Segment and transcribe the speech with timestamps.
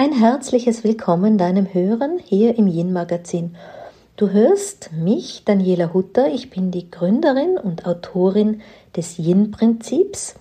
[0.00, 3.54] Ein herzliches Willkommen deinem Hören hier im Yin Magazin.
[4.16, 6.28] Du hörst mich, Daniela Hutter.
[6.32, 8.62] Ich bin die Gründerin und Autorin
[8.96, 10.36] des Yin Prinzips.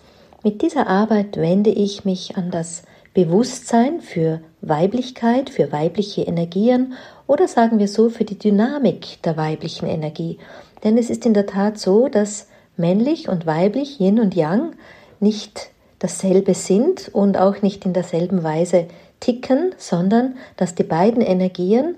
[0.46, 2.84] Mit dieser Arbeit wende ich mich an das
[3.14, 6.94] Bewusstsein für Weiblichkeit, für weibliche Energien
[7.28, 10.38] oder sagen wir so für die Dynamik der weiblichen Energie.
[10.86, 14.72] Denn es ist in der Tat so, dass männlich und weiblich, Yin und Yang,
[15.20, 18.88] nicht dasselbe sind und auch nicht in derselben Weise
[19.20, 21.96] ticken, sondern dass die beiden Energien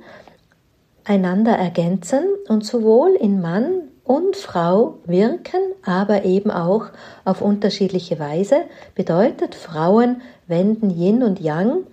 [1.03, 6.87] einander ergänzen und sowohl in Mann und Frau wirken, aber eben auch
[7.25, 8.63] auf unterschiedliche Weise.
[8.95, 11.85] Bedeutet, Frauen wenden Yin und Yang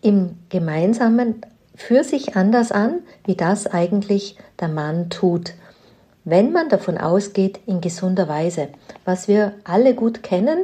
[0.00, 1.42] im Gemeinsamen
[1.74, 5.52] für sich anders an, wie das eigentlich der Mann tut.
[6.24, 8.68] Wenn man davon ausgeht, in gesunder Weise.
[9.04, 10.58] Was wir alle gut kennen,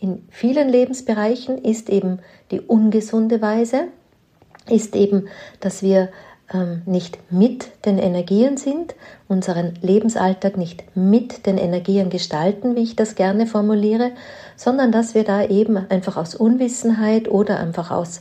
[0.00, 3.88] in vielen Lebensbereichen ist eben die ungesunde Weise,
[4.70, 5.28] ist eben,
[5.60, 6.08] dass wir
[6.52, 8.94] ähm, nicht mit den Energien sind,
[9.26, 14.12] unseren Lebensalltag nicht mit den Energien gestalten, wie ich das gerne formuliere,
[14.56, 18.20] sondern dass wir da eben einfach aus Unwissenheit oder einfach aus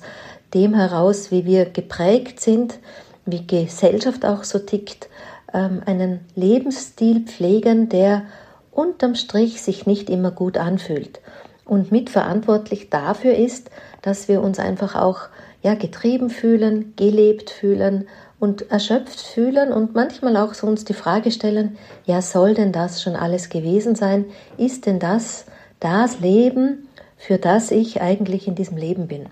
[0.54, 2.80] dem heraus, wie wir geprägt sind,
[3.26, 5.10] wie Gesellschaft auch so tickt,
[5.54, 8.24] ähm, einen Lebensstil pflegen, der
[8.72, 11.20] unterm Strich sich nicht immer gut anfühlt
[11.68, 13.70] und mitverantwortlich dafür ist,
[14.02, 15.30] dass wir uns einfach auch
[15.62, 18.08] ja, getrieben fühlen, gelebt fühlen
[18.40, 23.02] und erschöpft fühlen und manchmal auch so uns die Frage stellen, ja, soll denn das
[23.02, 24.26] schon alles gewesen sein?
[24.58, 25.46] Ist denn das
[25.80, 29.28] das Leben, für das ich eigentlich in diesem Leben bin?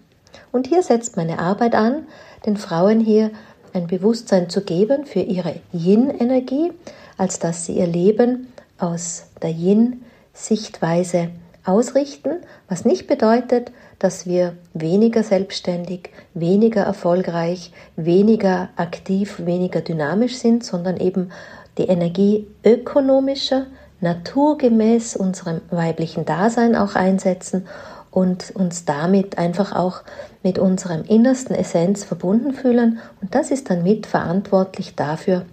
[0.52, 2.08] Und hier setzt meine Arbeit an,
[2.46, 3.32] den Frauen hier
[3.74, 6.72] ein Bewusstsein zu geben für ihre Yin-Energie,
[7.18, 8.48] als dass sie ihr Leben
[8.78, 11.30] aus der Yin-Sichtweise
[11.66, 20.64] ausrichten, was nicht bedeutet, dass wir weniger selbstständig, weniger erfolgreich, weniger aktiv, weniger dynamisch sind,
[20.64, 21.32] sondern eben
[21.78, 23.68] die Energie ökonomischer,
[24.02, 27.68] naturgemäß unserem weiblichen Dasein auch einsetzen
[28.12, 30.04] und uns damit einfach auch
[30.44, 33.00] mit unserem innersten Essenz verbunden fühlen.
[33.22, 35.46] Und das ist dann mitverantwortlich dafür,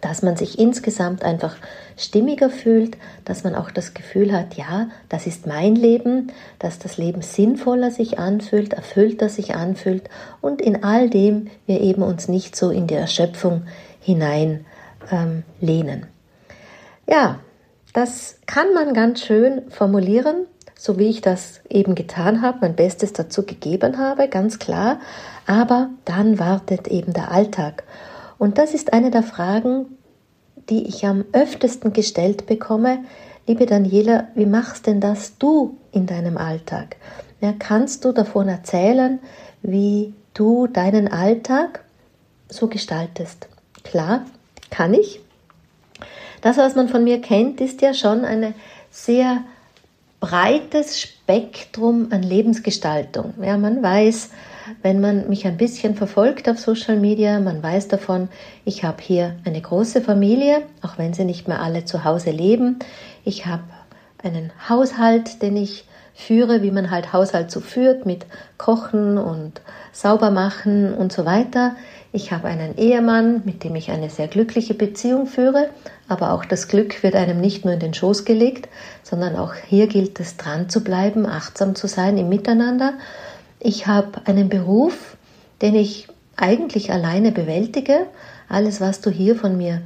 [0.00, 1.56] dass man sich insgesamt einfach
[1.96, 6.96] stimmiger fühlt, dass man auch das Gefühl hat, ja, das ist mein Leben, dass das
[6.96, 10.08] Leben sinnvoller sich anfühlt, erfüllter sich anfühlt
[10.40, 13.62] und in all dem wir eben uns nicht so in die Erschöpfung
[14.00, 14.64] hinein
[15.10, 16.06] ähm, lehnen.
[17.08, 17.38] Ja,
[17.92, 23.12] das kann man ganz schön formulieren, so wie ich das eben getan habe, mein Bestes
[23.12, 24.98] dazu gegeben habe, ganz klar,
[25.46, 27.84] aber dann wartet eben der Alltag.
[28.42, 29.86] Und das ist eine der Fragen,
[30.68, 32.98] die ich am öftesten gestellt bekomme.
[33.46, 36.96] Liebe Daniela, wie machst denn das du in deinem Alltag?
[37.40, 39.20] Ja, kannst du davon erzählen,
[39.62, 41.84] wie du deinen Alltag
[42.48, 43.46] so gestaltest?
[43.84, 44.24] Klar,
[44.70, 45.20] kann ich.
[46.40, 48.54] Das, was man von mir kennt, ist ja schon ein
[48.90, 49.44] sehr
[50.18, 53.34] breites Spektrum an Lebensgestaltung.
[53.40, 54.30] Ja, man weiß,
[54.82, 58.28] wenn man mich ein bisschen verfolgt auf Social Media, man weiß davon,
[58.64, 62.78] ich habe hier eine große Familie, auch wenn sie nicht mehr alle zu Hause leben.
[63.24, 63.64] Ich habe
[64.22, 65.84] einen Haushalt, den ich
[66.14, 68.26] führe, wie man halt Haushalt so führt, mit
[68.58, 69.60] Kochen und
[69.92, 71.74] Saubermachen und so weiter.
[72.12, 75.70] Ich habe einen Ehemann, mit dem ich eine sehr glückliche Beziehung führe,
[76.08, 78.68] aber auch das Glück wird einem nicht nur in den Schoß gelegt,
[79.02, 82.92] sondern auch hier gilt es dran zu bleiben, achtsam zu sein im Miteinander
[83.64, 85.16] ich habe einen Beruf,
[85.60, 88.06] den ich eigentlich alleine bewältige.
[88.48, 89.82] Alles, was du hier von mir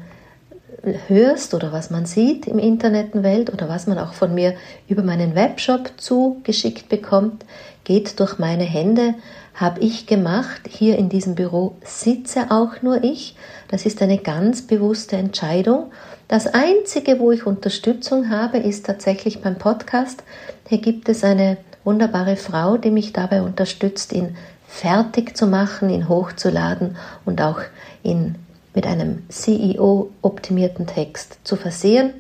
[1.09, 4.54] hörst oder was man sieht im Internetwelt oder was man auch von mir
[4.88, 7.44] über meinen Webshop zugeschickt bekommt,
[7.84, 9.15] geht durch meine Hände,
[9.54, 10.62] habe ich gemacht.
[10.69, 13.36] Hier in diesem Büro sitze auch nur ich.
[13.69, 15.91] Das ist eine ganz bewusste Entscheidung.
[16.28, 20.22] Das Einzige, wo ich Unterstützung habe, ist tatsächlich beim Podcast.
[20.68, 24.36] Hier gibt es eine wunderbare Frau, die mich dabei unterstützt, ihn
[24.66, 27.60] fertig zu machen, ihn hochzuladen und auch
[28.03, 28.34] ihn
[28.74, 32.12] mit einem CEO-optimierten Text zu versehen.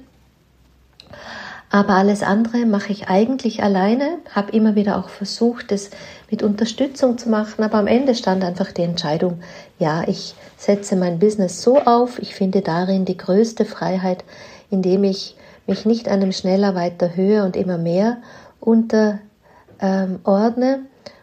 [1.68, 5.90] Aber alles andere mache ich eigentlich alleine, habe immer wieder auch versucht, es
[6.30, 9.40] mit Unterstützung zu machen, aber am Ende stand einfach die Entscheidung,
[9.78, 14.24] ja, ich setze mein Business so auf, ich finde darin die größte Freiheit,
[14.70, 15.36] indem ich
[15.66, 18.18] mich nicht einem schneller, weiter, höher und immer mehr
[18.60, 19.18] unter
[19.80, 20.80] ähm, ordne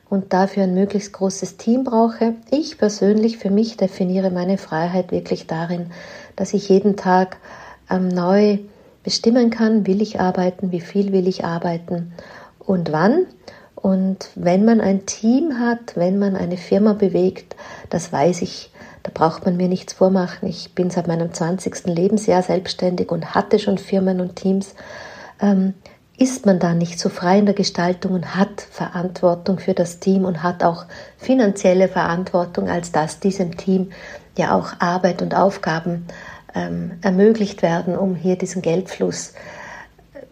[0.10, 2.36] und dafür ein möglichst großes Team brauche.
[2.52, 5.88] Ich persönlich für mich definiere meine Freiheit wirklich darin,
[6.36, 7.38] dass ich jeden Tag
[7.90, 8.60] ähm, neu
[9.04, 12.14] bestimmen kann, will ich arbeiten, wie viel will ich arbeiten
[12.60, 13.26] und wann.
[13.76, 17.56] Und wenn man ein Team hat, wenn man eine Firma bewegt,
[17.90, 18.72] das weiß ich,
[19.04, 20.48] da braucht man mir nichts vormachen.
[20.48, 21.88] Ich bin seit meinem 20.
[21.88, 24.74] Lebensjahr selbstständig und hatte schon Firmen und Teams.
[25.42, 25.74] Ähm,
[26.18, 30.26] ist man da nicht so frei in der Gestaltung und hat Verantwortung für das Team
[30.26, 30.86] und hat auch
[31.18, 33.92] finanzielle Verantwortung, als dass diesem Team
[34.38, 36.06] ja auch Arbeit und Aufgaben
[36.54, 39.34] ähm, ermöglicht werden, um hier diesen Geldfluss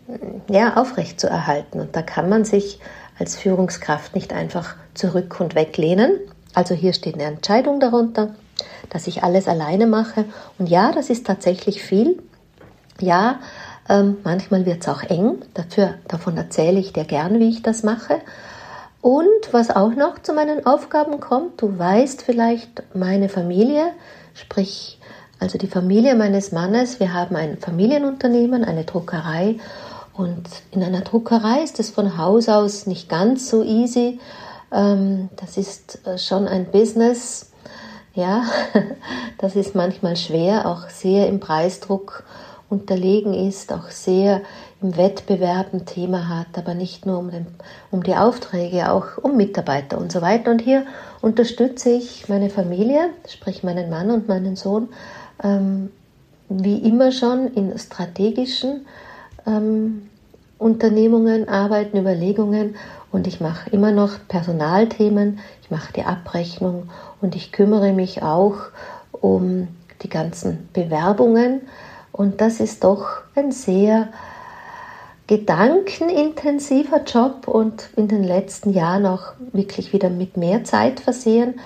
[0.08, 1.80] äh, ja, aufrecht zu erhalten.
[1.80, 2.80] Und da kann man sich
[3.18, 6.12] als Führungskraft nicht einfach zurück und weglehnen.
[6.54, 8.36] Also hier steht eine Entscheidung darunter,
[8.90, 10.26] dass ich alles alleine mache.
[10.60, 12.22] Und ja, das ist tatsächlich viel.
[13.00, 13.40] Ja,
[13.90, 15.40] ähm, manchmal wird es auch eng.
[15.54, 18.20] Dafür, davon erzähle ich dir gern, wie ich das mache.
[19.02, 23.94] Und was auch noch zu meinen Aufgaben kommt, du weißt vielleicht meine Familie,
[24.36, 25.00] sprich
[25.40, 27.00] also die Familie meines Mannes.
[27.00, 29.58] Wir haben ein Familienunternehmen, eine Druckerei.
[30.14, 34.20] Und in einer Druckerei ist es von Haus aus nicht ganz so easy.
[34.72, 37.52] Ähm, das ist äh, schon ein Business.
[38.14, 38.44] Ja,
[39.40, 42.24] das ist manchmal schwer, auch sehr im Preisdruck
[42.72, 44.42] unterlegen ist, auch sehr
[44.82, 47.46] im Wettbewerb ein Thema hat, aber nicht nur um, den,
[47.92, 50.52] um die Aufträge, auch um Mitarbeiter und so weiter.
[50.52, 50.86] Und hier
[51.22, 54.88] unterstütze ich meine Familie, sprich meinen Mann und meinen Sohn,
[55.44, 55.92] ähm,
[56.48, 58.86] wie immer schon in strategischen
[59.46, 60.04] ähm,
[60.58, 62.76] Unternehmungen, Arbeiten, Überlegungen.
[63.12, 66.90] Und ich mache immer noch Personalthemen, ich mache die Abrechnung
[67.20, 68.56] und ich kümmere mich auch
[69.12, 69.68] um
[70.04, 71.62] die ganzen Bewerbungen
[72.12, 74.10] und das ist doch ein sehr
[75.28, 81.60] gedankenintensiver Job und in den letzten Jahren auch wirklich wieder mit mehr Zeit versehen,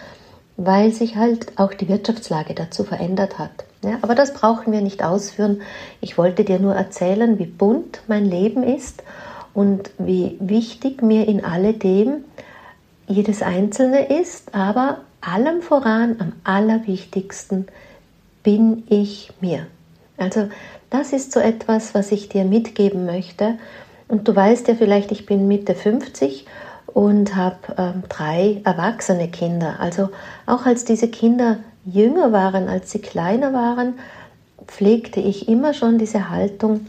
[0.58, 3.66] weil sich halt auch die Wirtschaftslage dazu verändert hat.
[3.84, 5.62] Ja, aber das brauchen wir nicht ausführen.
[6.00, 9.04] Ich wollte dir nur erzählen, wie bunt mein Leben ist
[9.54, 12.24] und wie wichtig mir in alledem
[13.08, 17.68] jedes Einzelne ist, aber allem voran, am allerwichtigsten
[18.44, 19.68] bin ich mir.
[20.18, 20.50] Also
[20.90, 23.58] das ist so etwas, was ich dir mitgeben möchte.
[24.08, 26.46] Und du weißt ja vielleicht, ich bin Mitte 50
[26.88, 29.80] und habe ähm, drei erwachsene Kinder.
[29.80, 30.10] Also
[30.46, 33.96] auch als diese Kinder jünger waren, als sie kleiner waren,
[34.68, 36.88] pflegte ich immer schon diese Haltung,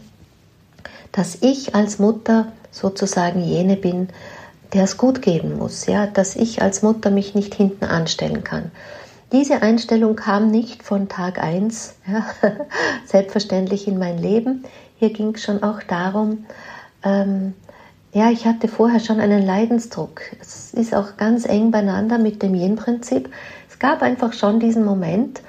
[1.11, 4.09] dass ich als Mutter sozusagen jene bin,
[4.73, 8.71] der es gut geben muss, ja, dass ich als Mutter mich nicht hinten anstellen kann.
[9.31, 12.25] Diese Einstellung kam nicht von Tag 1, ja,
[13.05, 14.63] selbstverständlich in mein Leben.
[14.99, 16.45] Hier ging es schon auch darum,
[17.03, 17.53] ähm,
[18.13, 20.21] ja, ich hatte vorher schon einen Leidensdruck.
[20.39, 23.29] Es ist auch ganz eng beieinander mit dem Yin-Prinzip.
[23.69, 25.41] Es gab einfach schon diesen Moment,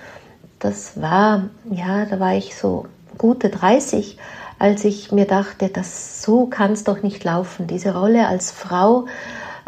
[0.59, 2.87] das war, ja, da war ich so
[3.17, 4.19] gute 30,
[4.59, 7.69] als ich mir dachte, das so kann es doch nicht laufen.
[7.69, 9.07] Diese Rolle als Frau,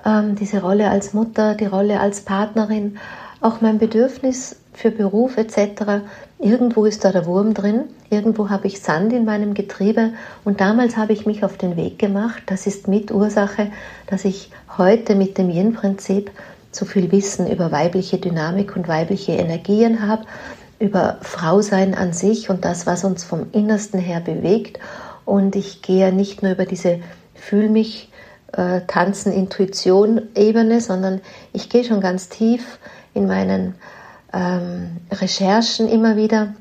[0.05, 2.99] ähm, diese Rolle als Mutter, die Rolle als Partnerin
[3.41, 6.03] auch mein Bedürfnis für Beruf etc.
[6.39, 10.13] Irgendwo ist da der Wurm drin, irgendwo habe ich Sand in meinem Getriebe
[10.45, 12.43] und damals habe ich mich auf den Weg gemacht.
[12.47, 13.71] Das ist mit Ursache,
[14.07, 16.31] dass ich heute mit dem Yin-Prinzip
[16.73, 20.25] so viel Wissen über weibliche Dynamik und weibliche Energien habe,
[20.79, 24.79] über Frausein an sich und das, was uns vom Innersten her bewegt.
[25.25, 27.01] Und ich gehe nicht nur über diese
[27.35, 28.11] Fühl mich,
[28.53, 31.21] äh, Tanzen, Intuition Ebene, sondern
[31.53, 32.79] ich gehe schon ganz tief
[33.15, 33.75] in meinen
[34.33, 36.55] ähm, Recherchen immer wieder.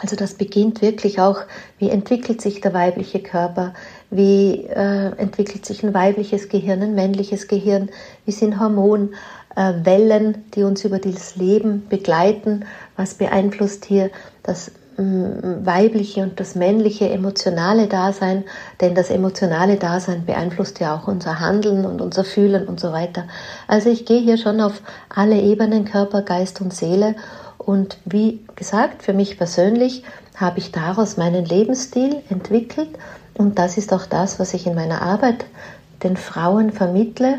[0.00, 1.42] Also das beginnt wirklich auch,
[1.78, 3.74] wie entwickelt sich der weibliche Körper,
[4.10, 7.90] wie äh, entwickelt sich ein weibliches Gehirn, ein männliches Gehirn,
[8.24, 12.64] wie sind Hormonwellen, äh, die uns über das Leben begleiten,
[12.96, 14.10] was beeinflusst hier
[14.42, 18.44] das weibliche und das männliche emotionale Dasein,
[18.80, 23.24] denn das emotionale Dasein beeinflusst ja auch unser Handeln und unser Fühlen und so weiter.
[23.68, 27.14] Also ich gehe hier schon auf alle Ebenen, Körper, Geist und Seele.
[27.58, 30.02] Und wie gesagt, für mich persönlich
[30.36, 32.90] habe ich daraus meinen Lebensstil entwickelt.
[33.34, 35.46] Und das ist auch das, was ich in meiner Arbeit
[36.02, 37.38] den Frauen vermittle,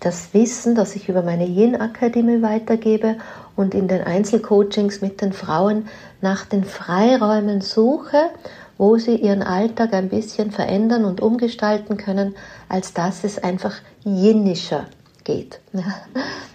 [0.00, 3.16] das Wissen, das ich über meine Yin-Akademie weitergebe
[3.56, 5.88] und in den Einzelcoachings mit den Frauen
[6.20, 8.30] nach den Freiräumen suche,
[8.76, 12.34] wo sie ihren Alltag ein bisschen verändern und umgestalten können,
[12.68, 14.86] als dass es einfach jinnischer
[15.24, 15.60] geht.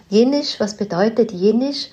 [0.10, 1.90] Jinnisch, was bedeutet jinnisch?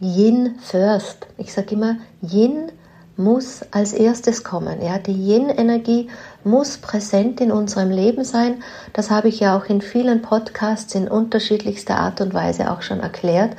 [0.00, 1.26] Yin first.
[1.38, 2.72] Ich sage immer, Yin
[3.16, 4.82] muss als erstes kommen.
[4.82, 6.08] Ja, die Yin-Energie
[6.44, 8.62] muss präsent in unserem Leben sein.
[8.92, 13.00] Das habe ich ja auch in vielen Podcasts in unterschiedlichster Art und Weise auch schon
[13.00, 13.56] erklärt,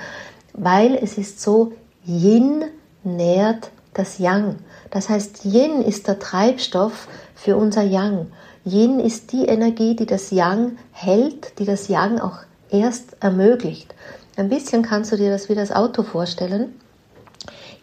[0.53, 1.71] weil es ist so,
[2.05, 2.65] Yin
[3.03, 4.55] nährt das Yang.
[4.91, 8.27] Das heißt, Yin ist der Treibstoff für unser Yang.
[8.65, 13.93] Yin ist die Energie, die das Yang hält, die das Yang auch erst ermöglicht.
[14.35, 16.79] Ein bisschen kannst du dir das wie das Auto vorstellen.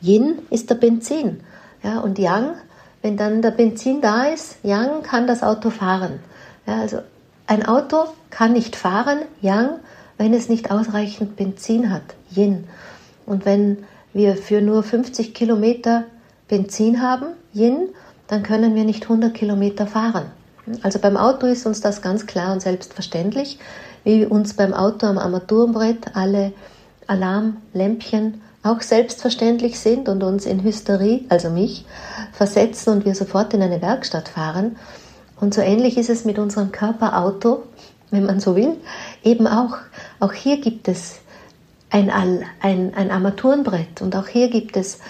[0.00, 1.41] Yin ist der Benzin.
[1.83, 2.55] Ja, und Yang,
[3.03, 6.21] wenn dann der Benzin da ist, Yang kann das Auto fahren.
[6.67, 6.99] Ja, also
[7.47, 9.81] ein Auto kann nicht fahren, Yang,
[10.19, 12.03] wenn es nicht ausreichend Benzin hat,
[12.35, 12.69] Yin.
[13.27, 13.79] Und wenn
[14.12, 16.05] wir für nur 50 Kilometer
[16.49, 17.88] Benzin haben, Yin,
[18.29, 20.26] dann können wir nicht 100 Kilometer fahren.
[20.83, 23.59] Also beim Auto ist uns das ganz klar und selbstverständlich,
[24.05, 26.52] wie uns beim Auto am Armaturenbrett alle
[27.07, 31.87] Alarmlämpchen auch selbstverständlich sind und uns in Hysterie, also mich,
[32.33, 34.76] versetzen und wir sofort in eine Werkstatt fahren.
[35.40, 37.62] Und so ähnlich ist es mit unserem Körperauto,
[38.11, 38.76] wenn man so will,
[39.25, 39.79] eben auch.
[40.19, 41.21] Auch hier gibt es
[41.90, 42.11] ein,
[42.61, 45.00] ein, ein Armaturenbrett und auch hier gibt es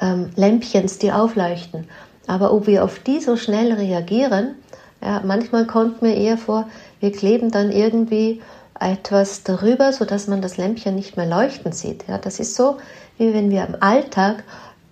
[0.00, 1.88] ähm, Lämpchens, die aufleuchten.
[2.26, 4.54] Aber ob wir auf die so schnell reagieren,
[5.02, 6.68] ja, manchmal kommt mir eher vor,
[7.00, 8.42] wir kleben dann irgendwie
[8.78, 12.04] etwas darüber, sodass man das Lämpchen nicht mehr leuchten sieht.
[12.08, 12.78] Ja, das ist so,
[13.16, 14.44] wie wenn wir im Alltag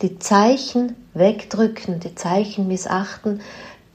[0.02, 3.40] die Zeichen wegdrücken, die Zeichen missachten,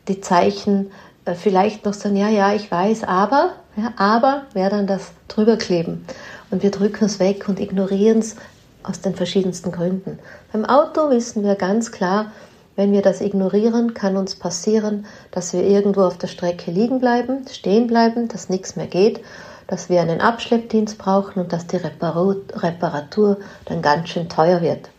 [0.07, 0.91] die Zeichen
[1.25, 6.05] äh, vielleicht noch sagen, ja, ja, ich weiß, aber, ja, aber wäre dann das drüberkleben.
[6.51, 8.35] Und wir drücken es weg und ignorieren es
[8.83, 10.19] aus den verschiedensten Gründen.
[10.51, 12.31] Beim Auto wissen wir ganz klar,
[12.75, 17.45] wenn wir das ignorieren, kann uns passieren, dass wir irgendwo auf der Strecke liegen bleiben,
[17.49, 19.21] stehen bleiben, dass nichts mehr geht,
[19.67, 24.89] dass wir einen Abschleppdienst brauchen und dass die Reparatur dann ganz schön teuer wird.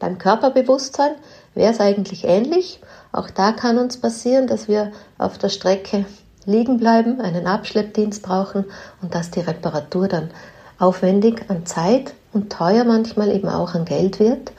[0.00, 1.12] Beim Körperbewusstsein
[1.54, 2.80] wäre es eigentlich ähnlich.
[3.12, 6.04] Auch da kann uns passieren, dass wir auf der Strecke
[6.46, 8.64] liegen bleiben, einen Abschleppdienst brauchen
[9.02, 10.30] und dass die Reparatur dann
[10.78, 14.52] aufwendig an Zeit und teuer manchmal eben auch an Geld wird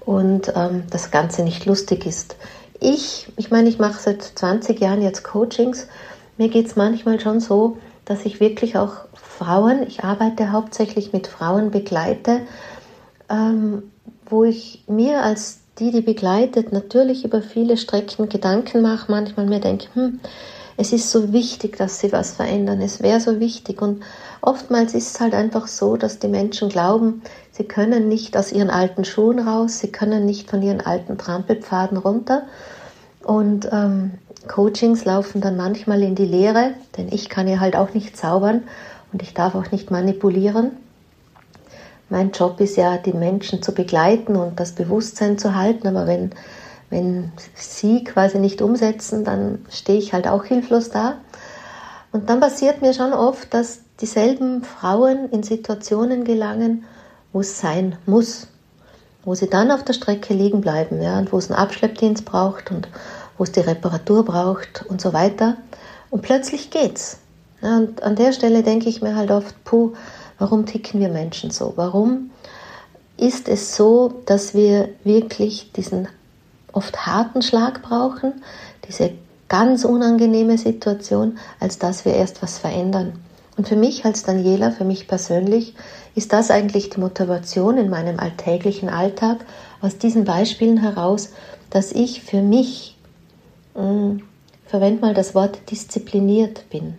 [0.00, 2.36] und ähm, das Ganze nicht lustig ist.
[2.80, 5.86] Ich, ich meine, ich mache seit 20 Jahren jetzt Coachings.
[6.36, 11.26] Mir geht es manchmal schon so, dass ich wirklich auch Frauen, ich arbeite hauptsächlich mit
[11.26, 12.40] Frauen, begleite,
[13.28, 13.84] ähm,
[14.26, 19.60] wo ich mir als die, die begleitet, natürlich über viele Strecken Gedanken mache, manchmal mir
[19.60, 20.20] denke, hm,
[20.76, 24.02] es ist so wichtig, dass sie was verändern, es wäre so wichtig und
[24.42, 27.22] oftmals ist es halt einfach so, dass die Menschen glauben,
[27.54, 31.98] Sie können nicht aus ihren alten Schuhen raus, sie können nicht von ihren alten Trampelpfaden
[31.98, 32.44] runter.
[33.22, 34.12] Und ähm,
[34.48, 38.62] Coachings laufen dann manchmal in die Leere, denn ich kann ja halt auch nicht zaubern
[39.12, 40.72] und ich darf auch nicht manipulieren.
[42.08, 46.30] Mein Job ist ja, die Menschen zu begleiten und das Bewusstsein zu halten, aber wenn,
[46.88, 51.16] wenn sie quasi nicht umsetzen, dann stehe ich halt auch hilflos da.
[52.12, 56.84] Und dann passiert mir schon oft, dass dieselben Frauen in Situationen gelangen,
[57.32, 58.48] wo es sein muss,
[59.24, 62.70] wo sie dann auf der Strecke liegen bleiben, ja, und wo es einen Abschleppdienst braucht
[62.70, 62.88] und
[63.38, 65.56] wo es die Reparatur braucht und so weiter.
[66.10, 67.18] Und plötzlich geht's.
[67.62, 69.92] Ja, und an der Stelle denke ich mir halt oft, puh,
[70.38, 71.72] warum ticken wir Menschen so?
[71.76, 72.30] Warum
[73.16, 76.08] ist es so, dass wir wirklich diesen
[76.72, 78.42] oft harten Schlag brauchen,
[78.88, 79.12] diese
[79.52, 83.12] ganz unangenehme Situation, als dass wir erst was verändern?
[83.58, 85.74] Und für mich als Daniela, für mich persönlich,
[86.14, 89.44] ist das eigentlich die Motivation in meinem alltäglichen Alltag
[89.82, 91.34] aus diesen Beispielen heraus,
[91.68, 92.96] dass ich für mich,
[93.74, 94.20] mh,
[94.64, 96.94] verwende mal das Wort diszipliniert bin.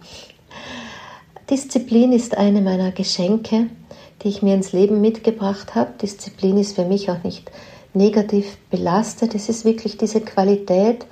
[1.49, 3.65] Disziplin ist eine meiner Geschenke,
[4.21, 5.93] die ich mir ins Leben mitgebracht habe.
[5.99, 7.49] Disziplin ist für mich auch nicht
[7.95, 9.33] negativ belastet.
[9.33, 11.07] Es ist wirklich diese Qualität,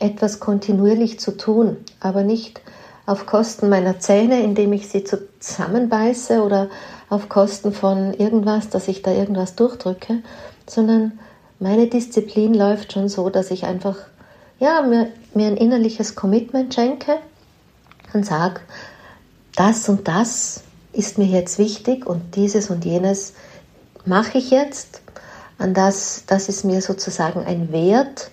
[0.00, 2.60] etwas kontinuierlich zu tun, aber nicht
[3.06, 6.68] auf Kosten meiner Zähne, indem ich sie zusammenbeiße oder
[7.08, 10.22] auf Kosten von irgendwas, dass ich da irgendwas durchdrücke,
[10.66, 11.18] sondern
[11.60, 13.96] meine Disziplin läuft schon so, dass ich einfach
[14.58, 17.18] ja, mir, mir ein innerliches Commitment schenke
[18.12, 18.60] und sage,
[19.54, 20.62] das und das
[20.92, 23.34] ist mir jetzt wichtig und dieses und jenes
[24.04, 25.02] mache ich jetzt.
[25.58, 28.30] An das, das ist mir sozusagen ein Wert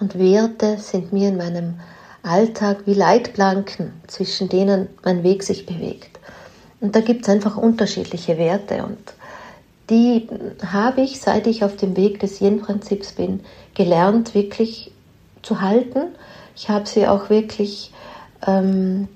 [0.00, 1.80] und Werte sind mir in meinem
[2.22, 6.18] Alltag wie Leitplanken, zwischen denen mein Weg sich bewegt.
[6.80, 8.98] Und da gibt es einfach unterschiedliche Werte und
[9.90, 10.28] die
[10.64, 13.40] habe ich, seit ich auf dem Weg des Yin-Prinzips bin,
[13.74, 14.92] gelernt, wirklich
[15.42, 16.08] zu halten.
[16.54, 17.92] Ich habe sie auch wirklich,
[18.46, 19.08] ähm,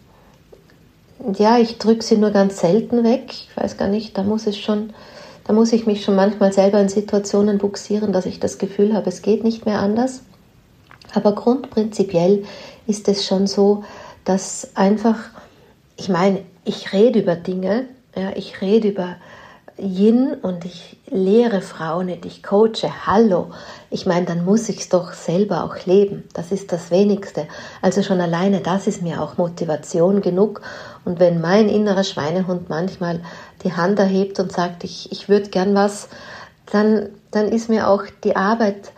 [1.36, 3.24] ja, ich drücke sie nur ganz selten weg.
[3.28, 4.94] Ich weiß gar nicht, da muss es schon,
[5.44, 9.10] da muss ich mich schon manchmal selber in Situationen buxieren, dass ich das Gefühl habe,
[9.10, 10.22] es geht nicht mehr anders.
[11.14, 12.44] Aber grundprinzipiell
[12.86, 13.84] ist es schon so,
[14.24, 15.18] dass einfach,
[15.96, 19.16] ich meine, ich rede über Dinge, ja, ich rede über,
[19.78, 23.50] Yin und ich lehre Frauen nicht, ich coache, hallo.
[23.90, 26.24] Ich meine, dann muss ich es doch selber auch leben.
[26.34, 27.48] Das ist das Wenigste.
[27.80, 30.60] Also schon alleine das ist mir auch Motivation genug.
[31.04, 33.20] Und wenn mein innerer Schweinehund manchmal
[33.64, 36.08] die Hand erhebt und sagt, ich, ich würde gern was,
[36.70, 38.92] dann, dann ist mir auch die Arbeit,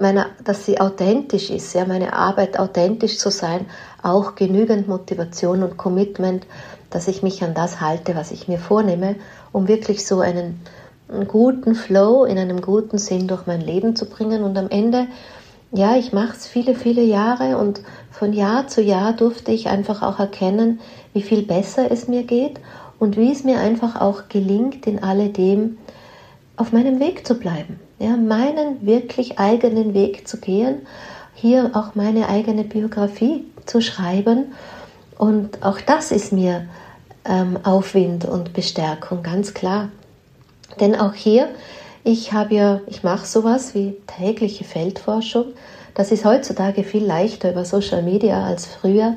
[0.00, 3.66] meine, dass sie authentisch ist, ja, meine Arbeit authentisch zu sein,
[4.02, 6.46] auch genügend Motivation und Commitment,
[6.90, 9.16] dass ich mich an das halte, was ich mir vornehme,
[9.52, 10.60] um wirklich so einen,
[11.08, 14.42] einen guten Flow in einem guten Sinn durch mein Leben zu bringen.
[14.42, 15.06] Und am Ende,
[15.72, 17.80] ja, ich mache es viele, viele Jahre und
[18.10, 20.80] von Jahr zu Jahr durfte ich einfach auch erkennen,
[21.12, 22.60] wie viel besser es mir geht
[22.98, 25.78] und wie es mir einfach auch gelingt, in alledem
[26.56, 27.80] auf meinem Weg zu bleiben.
[28.02, 30.80] Ja, meinen wirklich eigenen Weg zu gehen,
[31.34, 34.46] hier auch meine eigene Biografie zu schreiben.
[35.18, 36.66] Und auch das ist mir
[37.24, 39.88] ähm, Aufwind und Bestärkung, ganz klar.
[40.80, 41.46] Denn auch hier,
[42.02, 45.52] ich habe ja, ich mache sowas wie tägliche Feldforschung.
[45.94, 49.14] Das ist heutzutage viel leichter über Social Media als früher,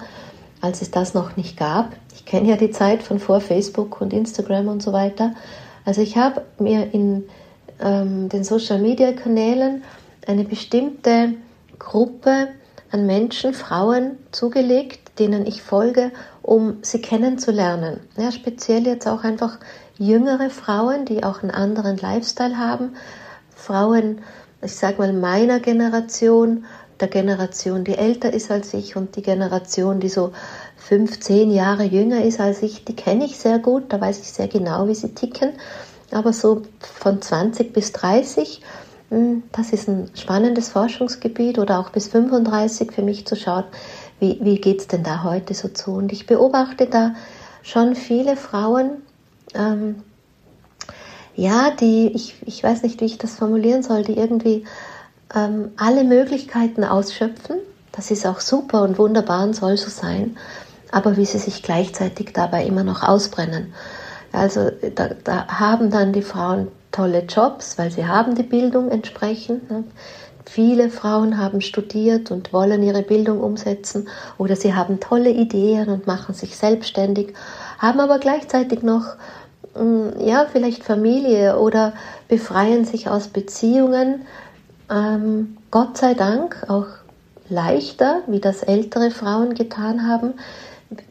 [0.61, 1.93] als es das noch nicht gab.
[2.13, 5.33] Ich kenne ja die Zeit von vor Facebook und Instagram und so weiter.
[5.85, 7.23] Also ich habe mir in
[7.79, 9.83] ähm, den Social Media Kanälen
[10.27, 11.33] eine bestimmte
[11.79, 12.49] Gruppe
[12.91, 17.99] an Menschen, Frauen zugelegt, denen ich folge, um sie kennenzulernen.
[18.17, 19.59] Ja, speziell jetzt auch einfach
[19.97, 22.95] jüngere Frauen, die auch einen anderen Lifestyle haben.
[23.55, 24.19] Frauen,
[24.61, 26.65] ich sage mal meiner Generation,
[26.99, 30.31] der Generation, die älter ist als ich und die Generation, die so
[30.77, 34.31] fünf, zehn Jahre jünger ist als ich, die kenne ich sehr gut, da weiß ich
[34.31, 35.53] sehr genau, wie sie ticken.
[36.15, 38.61] Aber so von 20 bis 30
[39.09, 43.65] hm, das ist ein spannendes Forschungsgebiet oder auch bis 35 für mich zu schauen,
[44.19, 45.91] wie, wie geht es denn da heute so zu.
[45.91, 47.13] Und ich beobachte da
[47.61, 49.01] schon viele Frauen,
[49.53, 50.03] ähm,
[51.35, 54.63] ja, die, ich, ich weiß nicht, wie ich das formulieren soll, die irgendwie
[55.35, 57.57] ähm, alle Möglichkeiten ausschöpfen.
[57.91, 60.37] Das ist auch super und wunderbar und soll so sein.
[60.91, 63.73] Aber wie sie sich gleichzeitig dabei immer noch ausbrennen.
[64.35, 69.69] Also da, da haben dann die Frauen tolle Jobs, weil sie haben die Bildung entsprechend.
[69.69, 69.83] Ne?
[70.45, 76.07] Viele Frauen haben studiert und wollen ihre Bildung umsetzen oder sie haben tolle Ideen und
[76.07, 77.33] machen sich selbstständig,
[77.79, 79.15] haben aber gleichzeitig noch
[79.75, 81.93] mm, ja vielleicht Familie oder
[82.27, 84.25] befreien sich aus Beziehungen.
[84.89, 86.87] Ähm, Gott sei Dank auch
[87.49, 90.35] leichter, wie das ältere Frauen getan haben,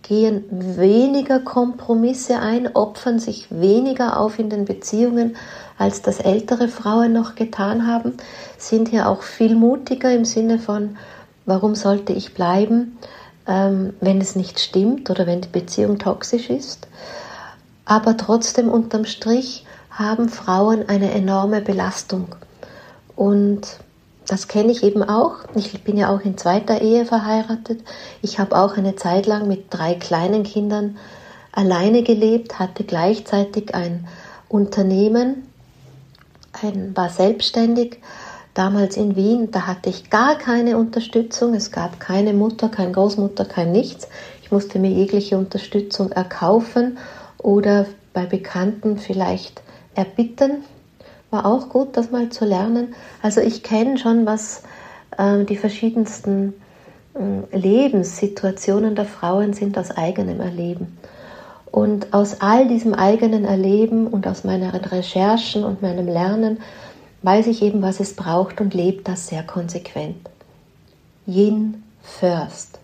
[0.03, 5.37] gehen weniger Kompromisse ein, opfern sich weniger auf in den Beziehungen,
[5.79, 8.15] als das ältere Frauen noch getan haben,
[8.57, 10.97] sind hier auch viel mutiger im Sinne von,
[11.47, 12.97] warum sollte ich bleiben,
[13.47, 16.87] ähm, wenn es nicht stimmt oder wenn die Beziehung toxisch ist.
[17.85, 22.35] Aber trotzdem unterm Strich haben Frauen eine enorme Belastung.
[23.17, 23.79] Und
[24.27, 25.37] das kenne ich eben auch.
[25.55, 27.83] Ich bin ja auch in zweiter Ehe verheiratet.
[28.23, 30.97] Ich habe auch eine Zeit lang mit drei kleinen Kindern
[31.53, 34.07] alleine gelebt, hatte gleichzeitig ein
[34.49, 35.47] Unternehmen,
[36.53, 38.01] ein, war selbstständig.
[38.55, 41.55] Damals in Wien, da hatte ich gar keine Unterstützung.
[41.55, 44.09] Es gab keine Mutter, keine Großmutter, kein nichts.
[44.43, 46.99] Ich musste mir jegliche Unterstützung erkaufen
[47.39, 49.63] oder bei Bekannten vielleicht
[49.97, 50.65] erbitten
[51.35, 52.94] war auch gut, das mal zu lernen.
[53.20, 54.62] Also ich kenne schon, was
[55.18, 56.55] äh, die verschiedensten
[57.14, 60.97] äh, Lebenssituationen der Frauen sind aus eigenem Erleben.
[61.73, 66.59] Und aus all diesem eigenen Erleben und aus meinen Recherchen und meinem Lernen
[67.23, 70.31] weiß ich eben, was es braucht und lebe das sehr konsequent.
[71.27, 72.79] Yin first.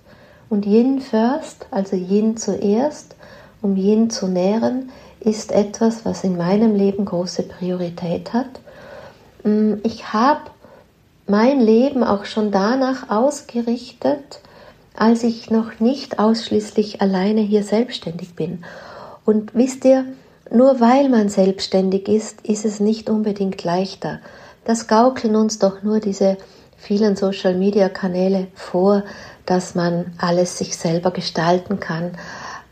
[0.49, 3.15] Und Yin first, also Yin zuerst,
[3.63, 8.61] um Yin zu nähren, ist etwas, was in meinem Leben große Priorität hat.
[9.45, 10.51] Mm, ich habe
[11.27, 14.41] mein Leben auch schon danach ausgerichtet,
[14.97, 18.65] als ich noch nicht ausschließlich alleine hier selbstständig bin.
[19.25, 20.05] Und wisst ihr,
[20.51, 24.19] nur weil man selbstständig ist, ist es nicht unbedingt leichter.
[24.65, 26.37] Das gaukeln uns doch nur diese
[26.77, 29.05] vielen Social-Media-Kanäle vor,
[29.47, 32.13] dass man alles sich selber gestalten kann.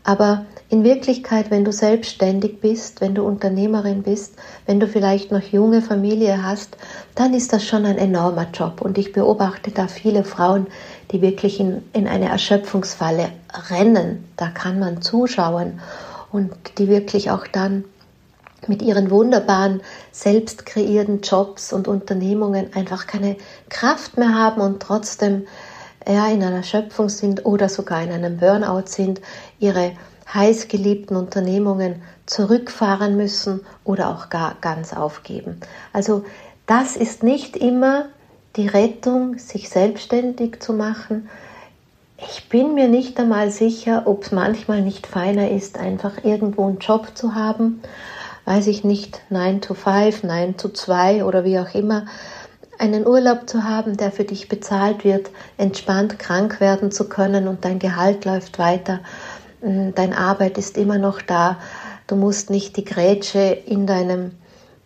[0.03, 4.35] Aber in Wirklichkeit, wenn du selbstständig bist, wenn du Unternehmerin bist,
[4.67, 6.77] wenn du vielleicht noch junge Familie hast,
[7.15, 8.81] dann ist das schon ein enormer Job.
[8.81, 10.67] Und ich beobachte da viele Frauen,
[11.11, 13.29] die wirklich in, in eine Erschöpfungsfalle
[13.71, 14.29] rennen.
[14.37, 15.79] Da kann man zuschauen
[16.31, 17.83] und die wirklich auch dann
[18.67, 23.37] mit ihren wunderbaren, selbst kreierten Jobs und Unternehmungen einfach keine
[23.69, 25.47] Kraft mehr haben und trotzdem
[26.07, 29.21] ja, in einer Erschöpfung sind oder sogar in einem Burnout sind,
[29.59, 29.93] ihre
[30.33, 35.59] heißgeliebten Unternehmungen zurückfahren müssen oder auch gar ganz aufgeben.
[35.93, 36.23] Also
[36.67, 38.05] das ist nicht immer
[38.55, 41.29] die Rettung, sich selbstständig zu machen.
[42.17, 46.79] Ich bin mir nicht einmal sicher, ob es manchmal nicht feiner ist, einfach irgendwo einen
[46.79, 47.81] Job zu haben,
[48.45, 52.05] weiß ich nicht, 9 to 5, 9 to 2 oder wie auch immer,
[52.79, 57.65] einen Urlaub zu haben, der für dich bezahlt wird, entspannt krank werden zu können und
[57.65, 59.01] dein Gehalt läuft weiter,
[59.61, 61.57] deine Arbeit ist immer noch da,
[62.07, 64.31] du musst nicht die Grätsche in deinem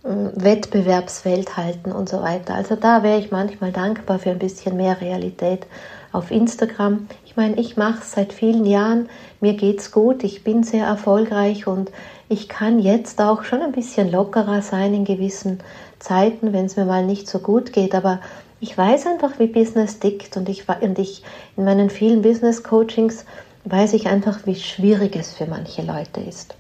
[0.03, 2.55] mm, Wettbewerbsfeld halten und so weiter.
[2.55, 5.67] Also da wäre ich manchmal dankbar für ein bisschen mehr Realität
[6.12, 7.07] auf Instagram.
[7.25, 9.09] Ich meine, ich mache es seit vielen Jahren,
[9.41, 11.91] mir geht's gut, ich bin sehr erfolgreich und
[12.29, 15.59] ich kann jetzt auch schon ein bisschen lockerer sein in gewissen
[15.99, 18.19] Zeiten, wenn es mir mal nicht so gut geht, aber
[18.59, 21.23] ich weiß einfach, wie Business tickt und ich, und ich
[21.57, 23.25] in meinen vielen Business Coachings
[23.65, 26.56] weiß ich einfach, wie schwierig es für manche Leute ist.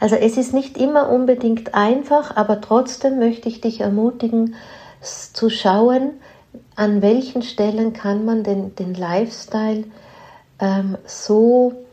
[0.00, 4.54] Also es ist nicht immer unbedingt einfach, aber trotzdem möchte ich dich ermutigen,
[5.02, 6.12] zu schauen,
[6.76, 9.84] an welchen Stellen kann man den, den Lifestyle
[10.58, 11.84] ähm, so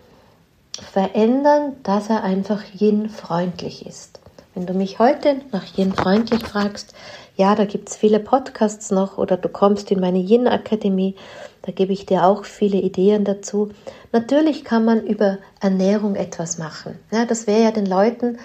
[0.72, 4.20] verändern, dass er einfach yin-freundlich ist.
[4.54, 6.94] Wenn du mich heute nach Yin freundlich fragst,
[7.38, 11.16] ja, da gibt es viele Podcasts noch oder du kommst in meine Yin Akademie,
[11.62, 13.70] da gebe ich dir auch viele Ideen dazu.
[14.12, 16.98] Natürlich kann man über Ernährung etwas machen.
[17.12, 18.40] Ja, das wäre ja den Leuten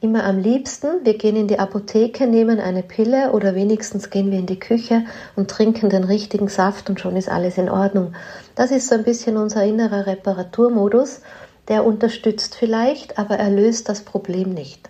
[0.00, 1.04] immer am liebsten.
[1.04, 5.04] Wir gehen in die Apotheke, nehmen eine Pille oder wenigstens gehen wir in die Küche
[5.36, 8.14] und trinken den richtigen Saft und schon ist alles in Ordnung.
[8.54, 11.20] Das ist so ein bisschen unser innerer Reparaturmodus.
[11.66, 14.88] Der unterstützt vielleicht, aber er löst das Problem nicht.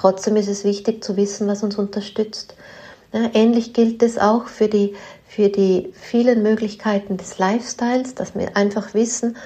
[0.00, 2.54] Trotzdem ist es wichtig zu wissen, was uns unterstützt.
[3.12, 4.94] Ähnlich gilt es auch für die,
[5.28, 9.36] für die vielen Möglichkeiten des Lifestyles, dass wir einfach wissen,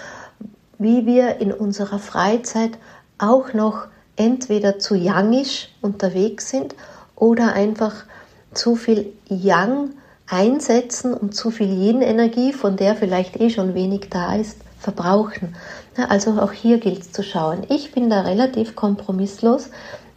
[0.79, 2.79] wie wir in unserer Freizeit
[3.19, 6.77] auch noch entweder zu youngisch unterwegs sind
[7.17, 8.05] oder einfach
[8.53, 9.91] zu viel Yang
[10.29, 15.57] einsetzen und zu viel Yin-Energie, von der vielleicht eh schon wenig da ist, verbrauchen.
[15.97, 17.65] Also auch hier gilt es zu schauen.
[17.71, 19.71] Ich bin da relativ kompromisslos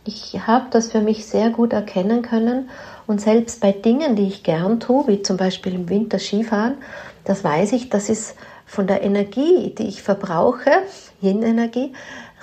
[0.08, 2.70] ich habe das für mich sehr gut erkennen können
[3.06, 6.76] und selbst bei Dingen, die ich gern tue, wie zum Beispiel im Winter Skifahren,
[7.26, 10.72] das weiß ich, das ist von der Energie, die ich verbrauche,
[11.22, 11.94] Yin-Energie,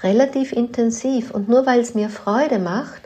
[0.03, 1.31] relativ intensiv.
[1.31, 3.03] Und nur weil es mir Freude macht,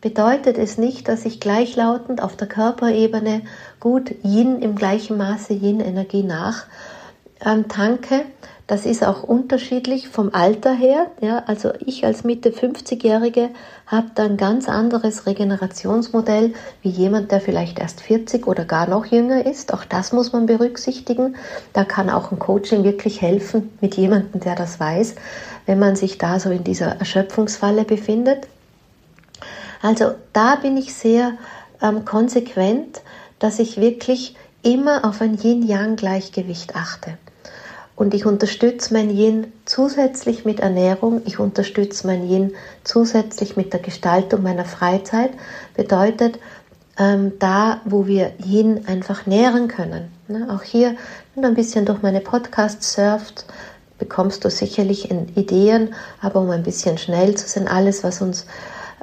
[0.00, 3.42] bedeutet es nicht, dass ich gleichlautend auf der Körperebene
[3.80, 6.66] gut Yin im gleichen Maße Yin-Energie nach
[7.44, 7.66] ähm,
[8.68, 11.06] das ist auch unterschiedlich vom Alter her.
[11.22, 13.48] Ja, also ich als Mitte 50-Jährige
[13.86, 16.52] habe da ein ganz anderes Regenerationsmodell
[16.82, 19.72] wie jemand, der vielleicht erst 40 oder gar noch jünger ist.
[19.72, 21.36] Auch das muss man berücksichtigen.
[21.72, 25.14] Da kann auch ein Coaching wirklich helfen mit jemandem, der das weiß,
[25.64, 28.48] wenn man sich da so in dieser Erschöpfungsfalle befindet.
[29.80, 31.32] Also da bin ich sehr
[31.80, 33.00] ähm, konsequent,
[33.38, 37.16] dass ich wirklich immer auf ein Yin-Yang-Gleichgewicht achte.
[37.98, 42.52] Und ich unterstütze mein Yin zusätzlich mit Ernährung, ich unterstütze mein Yin
[42.84, 45.32] zusätzlich mit der Gestaltung meiner Freizeit.
[45.74, 46.38] Bedeutet,
[46.96, 50.12] ähm, da, wo wir Yin einfach nähren können.
[50.28, 50.46] Ne?
[50.48, 50.94] Auch hier,
[51.34, 53.46] wenn du ein bisschen durch meine Podcasts surft,
[53.98, 58.46] bekommst du sicherlich Ideen, aber um ein bisschen schnell zu sein, alles, was uns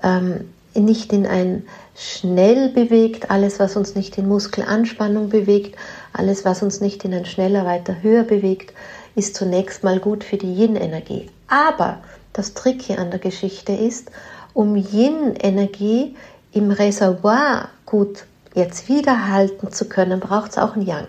[0.04, 1.64] ähm, nicht in ein
[1.96, 5.76] schnell bewegt, alles, was uns nicht in Muskelanspannung bewegt,
[6.18, 8.74] alles, was uns nicht in ein schneller, weiter, höher bewegt,
[9.16, 11.30] ist zunächst mal gut für die Yin-Energie.
[11.48, 12.00] Aber
[12.34, 14.12] das Tricky an der Geschichte ist,
[14.54, 16.16] um Yin-Energie
[16.52, 21.08] im Reservoir gut jetzt wiederhalten zu können, braucht es auch ein Yang.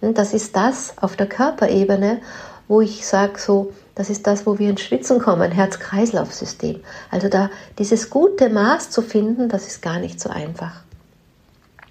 [0.00, 2.20] Das ist das auf der Körperebene,
[2.68, 6.80] wo ich sage so, das ist das, wo wir ins Schwitzen kommen, Herz-Kreislauf-System.
[7.10, 10.82] Also da dieses gute Maß zu finden, das ist gar nicht so einfach.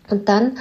[0.09, 0.57] Und dann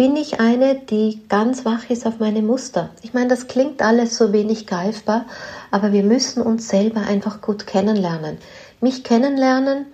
[0.00, 2.88] bin ich eine, die ganz wach ist auf meine Muster.
[3.02, 5.26] Ich meine, das klingt alles so wenig greifbar,
[5.70, 8.38] aber wir müssen uns selber einfach gut kennenlernen.
[8.80, 9.84] Mich kennenlernen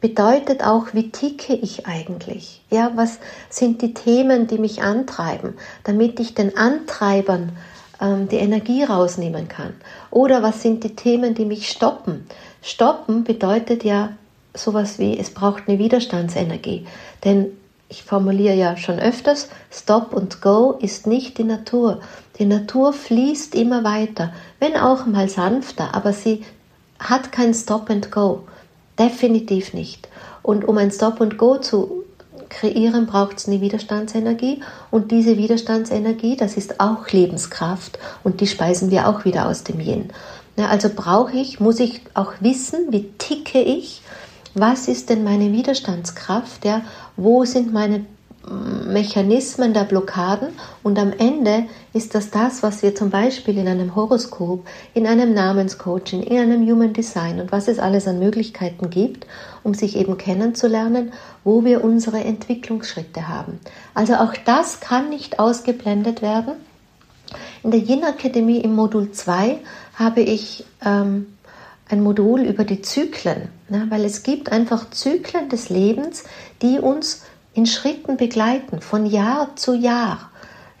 [0.00, 2.62] bedeutet auch, wie ticke ich eigentlich?
[2.68, 7.52] Ja, was sind die Themen, die mich antreiben, damit ich den Antreibern
[8.00, 9.74] ähm, die Energie rausnehmen kann?
[10.10, 12.26] Oder was sind die Themen, die mich stoppen?
[12.60, 14.14] Stoppen bedeutet ja
[14.52, 16.88] sowas wie, es braucht eine Widerstandsenergie.
[17.22, 17.52] Denn
[17.94, 22.00] ich formuliere ja schon öfters, Stop und Go ist nicht die Natur.
[22.40, 26.44] Die Natur fließt immer weiter, wenn auch mal sanfter, aber sie
[26.98, 28.42] hat kein Stop and Go.
[28.98, 30.08] Definitiv nicht.
[30.42, 32.04] Und um ein Stop and Go zu
[32.48, 34.60] kreieren, braucht es eine Widerstandsenergie.
[34.90, 39.78] Und diese Widerstandsenergie, das ist auch Lebenskraft und die speisen wir auch wieder aus dem
[39.78, 40.10] Yin.
[40.56, 44.02] also brauche ich, muss ich auch wissen, wie ticke ich,
[44.54, 46.82] was ist denn meine Widerstandskraft, ja,
[47.16, 48.04] wo sind meine
[48.86, 50.48] Mechanismen der Blockaden
[50.82, 51.64] und am Ende
[51.94, 56.68] ist das das, was wir zum Beispiel in einem Horoskop, in einem Namenscoaching, in einem
[56.68, 59.26] Human Design und was es alles an Möglichkeiten gibt,
[59.62, 61.12] um sich eben kennenzulernen,
[61.42, 63.60] wo wir unsere Entwicklungsschritte haben.
[63.94, 66.54] Also auch das kann nicht ausgeblendet werden.
[67.62, 69.58] In der Yin Akademie im Modul 2
[69.94, 71.26] habe ich ähm,
[71.88, 76.24] ein Modul über die Zyklen, ne, weil es gibt einfach Zyklen des Lebens,
[76.62, 80.30] die uns in Schritten begleiten, von Jahr zu Jahr,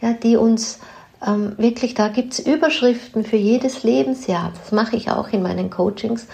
[0.00, 0.80] ja, die uns
[1.26, 4.52] ähm, wirklich, da gibt es Überschriften für jedes Lebensjahr.
[4.58, 6.26] Das mache ich auch in meinen Coachings,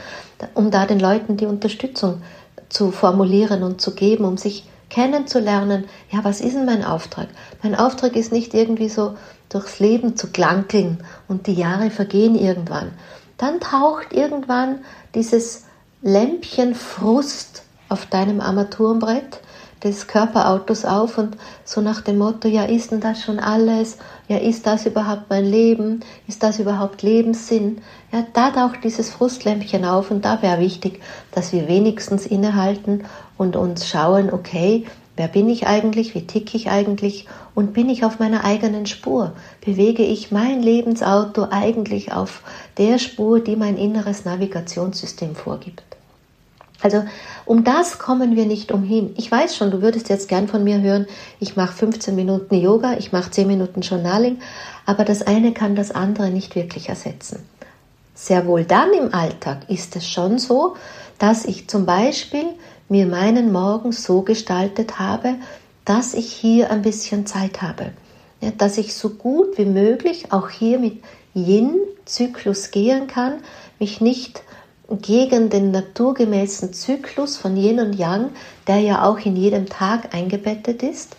[0.55, 2.23] um da den Leuten die Unterstützung
[2.69, 7.29] zu formulieren und zu geben, um sich kennenzulernen, ja, was ist denn mein Auftrag?
[7.63, 9.17] Mein Auftrag ist nicht irgendwie so
[9.49, 12.93] durchs Leben zu klankeln und die Jahre vergehen irgendwann.
[13.41, 14.81] Dann taucht irgendwann
[15.15, 15.65] dieses
[16.03, 19.41] Lämpchen Frust auf deinem Armaturenbrett
[19.83, 23.97] des Körperautos auf und so nach dem Motto, ja, ist denn das schon alles?
[24.29, 26.01] Ja, ist das überhaupt mein Leben?
[26.29, 27.81] Ist das überhaupt Lebenssinn?
[28.13, 31.01] Ja, da taucht dieses Frustlämpchen auf und da wäre wichtig,
[31.33, 33.07] dass wir wenigstens innehalten
[33.39, 34.85] und uns schauen, okay,
[35.17, 36.15] wer bin ich eigentlich?
[36.15, 37.27] Wie ticke ich eigentlich?
[37.55, 39.33] Und bin ich auf meiner eigenen Spur?
[39.61, 42.43] Bewege ich mein Lebensauto eigentlich auf
[42.79, 45.83] der Spur, die mein inneres Navigationssystem vorgibt?
[46.83, 47.05] Also
[47.45, 49.13] um das kommen wir nicht umhin.
[49.19, 51.07] Ich weiß schon, du würdest jetzt gern von mir hören,
[51.39, 54.39] ich mache 15 Minuten Yoga, ich mache 10 Minuten Journaling,
[54.87, 57.45] aber das eine kann das andere nicht wirklich ersetzen.
[58.15, 60.77] Sehr wohl dann im Alltag ist es schon so,
[61.19, 62.45] dass ich zum Beispiel
[62.89, 65.35] mir meinen Morgen so gestaltet habe,
[65.85, 67.93] dass ich hier ein bisschen Zeit habe.
[68.41, 71.03] Ja, dass ich so gut wie möglich auch hier mit
[71.35, 73.35] Yin-Zyklus gehen kann,
[73.79, 74.43] mich nicht
[74.91, 78.31] gegen den naturgemäßen Zyklus von Yin und Yang,
[78.67, 81.17] der ja auch in jedem Tag eingebettet ist,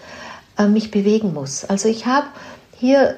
[0.57, 1.63] äh, mich bewegen muss.
[1.65, 2.27] Also ich habe
[2.77, 3.15] hier,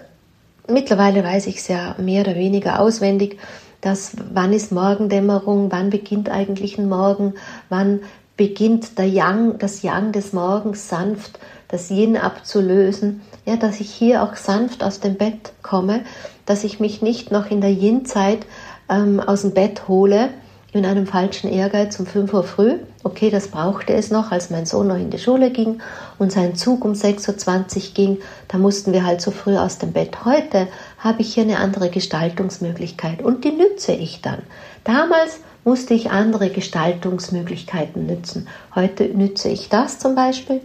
[0.68, 3.40] mittlerweile weiß ich es ja mehr oder weniger auswendig,
[3.82, 7.34] dass wann ist Morgendämmerung, wann beginnt eigentlich ein Morgen,
[7.70, 8.02] wann
[8.38, 14.24] beginnt der Yang, das Yang des Morgens sanft, das Yin abzulösen, ja, dass ich hier
[14.24, 16.02] auch sanft aus dem Bett komme,
[16.46, 18.46] dass ich mich nicht noch in der Yin-Zeit
[18.90, 20.30] ähm, aus dem Bett hole,
[20.74, 22.80] in einem falschen Ehrgeiz um 5 Uhr früh.
[23.04, 25.82] Okay, das brauchte es noch, als mein Sohn noch in die Schule ging
[26.18, 28.18] und sein Zug um 6.20 Uhr ging.
[28.48, 30.26] Da mussten wir halt so früh aus dem Bett.
[30.26, 30.68] Heute
[30.98, 34.40] habe ich hier eine andere Gestaltungsmöglichkeit und die nütze ich dann.
[34.84, 38.48] Damals musste ich andere Gestaltungsmöglichkeiten nützen.
[38.76, 40.62] Heute nütze ich das zum Beispiel.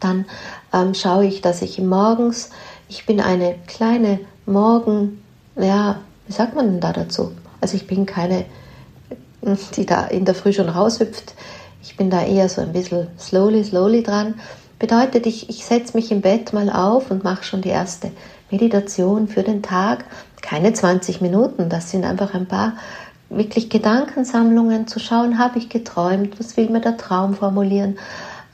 [0.00, 0.24] Dann
[0.72, 2.50] ähm, schaue ich, dass ich morgens,
[2.88, 5.22] ich bin eine kleine Morgen,
[5.56, 7.32] ja, wie sagt man denn da dazu?
[7.60, 8.46] Also ich bin keine
[9.76, 11.34] die da in der Früh schon raushüpft.
[11.82, 14.34] Ich bin da eher so ein bisschen slowly, slowly dran.
[14.78, 18.10] Bedeutet, ich, ich setze mich im Bett mal auf und mache schon die erste
[18.50, 20.04] Meditation für den Tag.
[20.40, 22.74] Keine 20 Minuten, das sind einfach ein paar
[23.30, 27.96] wirklich Gedankensammlungen zu schauen, habe ich geträumt, was will mir der Traum formulieren.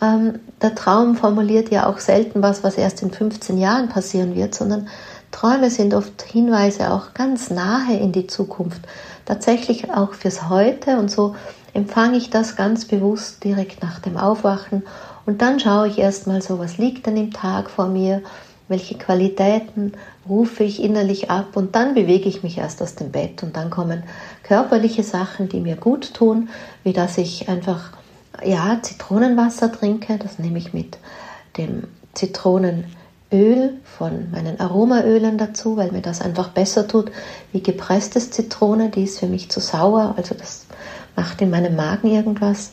[0.00, 4.54] Ähm, der Traum formuliert ja auch selten was, was erst in 15 Jahren passieren wird,
[4.54, 4.88] sondern
[5.32, 8.82] Träume sind oft Hinweise auch ganz nahe in die Zukunft.
[9.24, 11.34] Tatsächlich auch fürs Heute und so
[11.74, 14.82] empfange ich das ganz bewusst direkt nach dem Aufwachen.
[15.26, 18.22] Und dann schaue ich erstmal so, was liegt denn im Tag vor mir,
[18.68, 19.92] welche Qualitäten
[20.28, 23.70] rufe ich innerlich ab und dann bewege ich mich erst aus dem Bett und dann
[23.70, 24.02] kommen
[24.42, 26.48] körperliche Sachen, die mir gut tun,
[26.82, 27.92] wie dass ich einfach
[28.44, 30.98] ja Zitronenwasser trinke, das nehme ich mit
[31.56, 32.84] dem Zitronen
[33.32, 37.10] Öl von meinen Aromaölen dazu, weil mir das einfach besser tut
[37.52, 38.90] wie gepresstes Zitrone.
[38.90, 40.66] Die ist für mich zu sauer, also das
[41.16, 42.70] macht in meinem Magen irgendwas.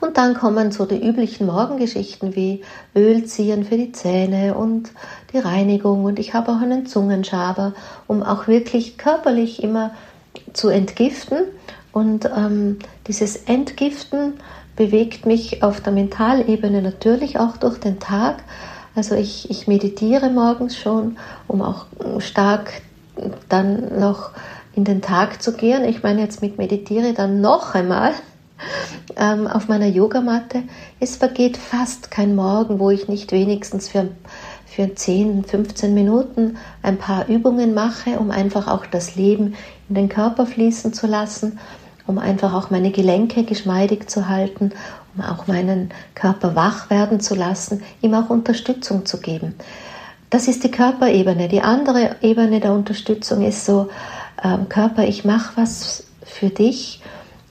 [0.00, 2.62] Und dann kommen so die üblichen Morgengeschichten wie
[2.94, 4.90] Öl ziehen für die Zähne und
[5.32, 6.04] die Reinigung.
[6.04, 7.74] Und ich habe auch einen Zungenschaber,
[8.06, 9.92] um auch wirklich körperlich immer
[10.52, 11.38] zu entgiften.
[11.92, 14.34] Und ähm, dieses Entgiften
[14.76, 18.42] bewegt mich auf der Mentalebene natürlich auch durch den Tag
[18.96, 21.84] also ich, ich meditiere morgens schon, um auch
[22.18, 22.80] stark
[23.50, 24.30] dann noch
[24.74, 25.84] in den Tag zu gehen.
[25.84, 28.14] Ich meine jetzt mit meditiere dann noch einmal
[29.16, 30.62] ähm, auf meiner Yogamatte.
[31.00, 34.08] Es vergeht fast kein Morgen, wo ich nicht wenigstens für,
[34.66, 39.54] für 10, 15 Minuten ein paar Übungen mache, um einfach auch das Leben
[39.88, 41.58] in den Körper fließen zu lassen,
[42.06, 44.72] um einfach auch meine Gelenke geschmeidig zu halten
[45.16, 49.54] um auch meinen Körper wach werden zu lassen, ihm auch Unterstützung zu geben.
[50.30, 51.48] Das ist die Körperebene.
[51.48, 53.88] Die andere Ebene der Unterstützung ist so
[54.42, 57.00] ähm, Körper, ich mache was für dich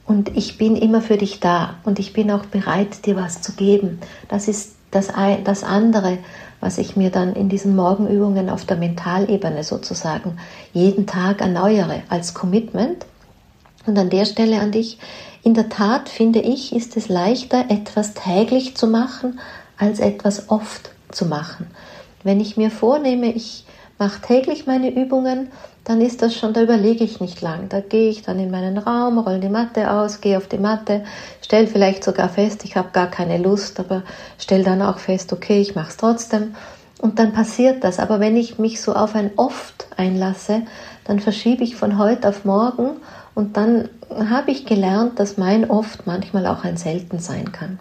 [0.08, 3.54] und ich bin immer für dich da und ich bin auch bereit, dir was zu
[3.54, 4.00] geben.
[4.30, 5.10] Das ist das,
[5.44, 6.20] das andere,
[6.60, 10.38] was ich mir dann in diesen Morgenübungen auf der Mentalebene sozusagen
[10.74, 13.06] jeden Tag erneuere als Commitment.
[13.86, 15.00] Und an der Stelle an dich,
[15.44, 19.40] in der Tat finde ich, ist es leichter, etwas täglich zu machen,
[19.78, 21.68] als etwas oft zu machen.
[22.24, 23.66] Wenn ich mir vornehme, ich
[23.98, 25.50] mache täglich meine Übungen,
[25.84, 27.70] dann ist das schon, da überlege ich nicht lang.
[27.70, 31.04] Da gehe ich dann in meinen Raum, rolle die Matte aus, gehe auf die Matte,
[31.42, 34.04] stelle vielleicht sogar fest, ich habe gar keine Lust, aber
[34.40, 36.56] stelle dann auch fest, okay, ich mache es trotzdem.
[37.00, 38.00] Und dann passiert das.
[38.00, 40.64] Aber wenn ich mich so auf ein Oft einlasse,
[41.04, 42.98] dann verschiebe ich von heute auf morgen
[43.36, 47.80] und dann habe ich gelernt, dass mein Oft manchmal auch ein Selten sein kann.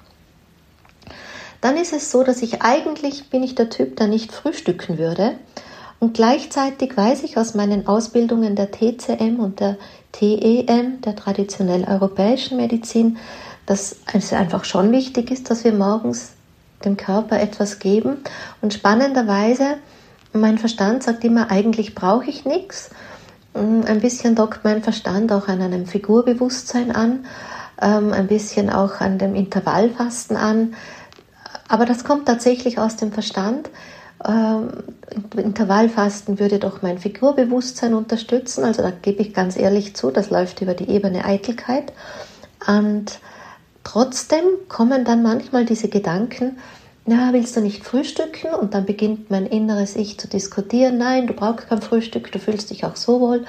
[1.60, 5.36] Dann ist es so, dass ich eigentlich bin ich der Typ, der nicht frühstücken würde.
[6.00, 9.76] Und gleichzeitig weiß ich aus meinen Ausbildungen der TCM und der
[10.12, 13.18] TEM, der traditionell europäischen Medizin,
[13.66, 16.32] dass es einfach schon wichtig ist, dass wir morgens
[16.84, 18.18] dem Körper etwas geben.
[18.60, 19.78] Und spannenderweise,
[20.32, 22.90] mein Verstand sagt immer, eigentlich brauche ich nichts.
[23.54, 27.24] Mm, ein bisschen dockt mein Verstand auch an einem Figurbewusstsein an,
[27.80, 30.74] ähm, ein bisschen auch an dem Intervallfasten an.
[31.68, 33.70] Aber das kommt tatsächlich aus dem Verstand.
[34.26, 34.70] Ähm,
[35.36, 38.64] Intervallfasten würde doch mein Figurbewusstsein unterstützen.
[38.64, 41.92] Also da gebe ich ganz ehrlich zu, das läuft über die Ebene Eitelkeit.
[42.66, 43.18] Und
[43.84, 46.58] trotzdem kommen dann manchmal diese Gedanken,
[47.06, 48.54] na, willst du nicht frühstücken?
[48.54, 52.70] Und dann beginnt mein inneres Ich zu diskutieren, nein, du brauchst kein Frühstück, du fühlst
[52.70, 53.44] dich auch so wohl.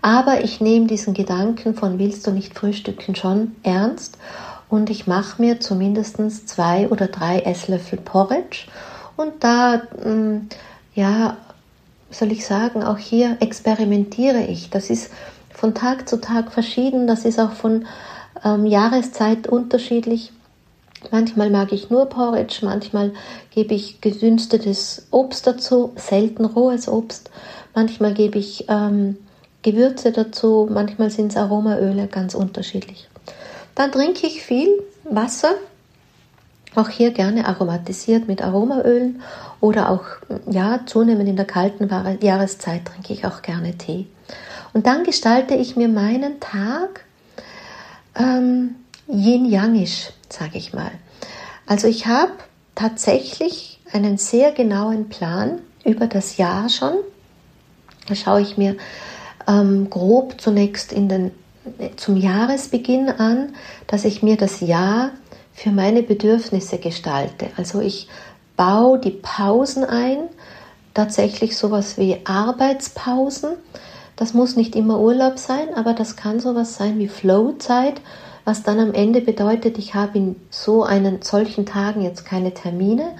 [0.00, 4.18] Aber ich nehme diesen Gedanken von willst du nicht frühstücken schon ernst
[4.68, 8.66] und ich mache mir zumindest zwei oder drei Esslöffel Porridge
[9.16, 10.48] und da, mm,
[10.94, 11.36] ja,
[12.10, 14.70] soll ich sagen, auch hier experimentiere ich.
[14.70, 15.10] Das ist
[15.52, 17.86] von Tag zu Tag verschieden, das ist auch von
[18.44, 20.32] ähm, Jahreszeit unterschiedlich.
[21.10, 23.12] Manchmal mag ich nur Porridge, manchmal
[23.54, 27.30] gebe ich gedünstetes Obst dazu, selten rohes Obst.
[27.74, 29.16] Manchmal gebe ich ähm,
[29.62, 33.08] Gewürze dazu, manchmal sind es Aromaöle, ganz unterschiedlich.
[33.74, 34.68] Dann trinke ich viel
[35.04, 35.54] Wasser,
[36.76, 39.22] auch hier gerne aromatisiert mit Aromaölen
[39.60, 40.04] oder auch
[40.50, 41.88] ja, zunehmend in der kalten
[42.20, 44.06] Jahreszeit trinke ich auch gerne Tee.
[44.72, 47.04] Und dann gestalte ich mir meinen Tag
[48.16, 48.74] ähm,
[49.06, 50.90] yin-yangisch, sage ich mal.
[51.66, 52.32] Also ich habe
[52.74, 56.94] tatsächlich einen sehr genauen Plan über das Jahr schon.
[58.08, 58.76] Da schaue ich mir
[59.46, 61.30] ähm, grob zunächst in den,
[61.96, 63.54] zum Jahresbeginn an,
[63.86, 65.10] dass ich mir das Jahr
[65.54, 67.46] für meine Bedürfnisse gestalte.
[67.56, 68.08] Also ich
[68.56, 70.28] baue die Pausen ein,
[70.92, 73.50] tatsächlich sowas wie Arbeitspausen.
[74.16, 78.00] Das muss nicht immer Urlaub sein, aber das kann sowas sein wie Flowzeit,
[78.44, 83.12] was dann am Ende bedeutet, ich habe in so einen solchen Tagen jetzt keine Termine,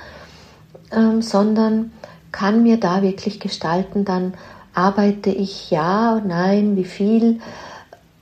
[0.92, 1.92] ähm, sondern
[2.30, 4.34] kann mir da wirklich gestalten, dann
[4.74, 7.40] arbeite ich ja, nein, wie viel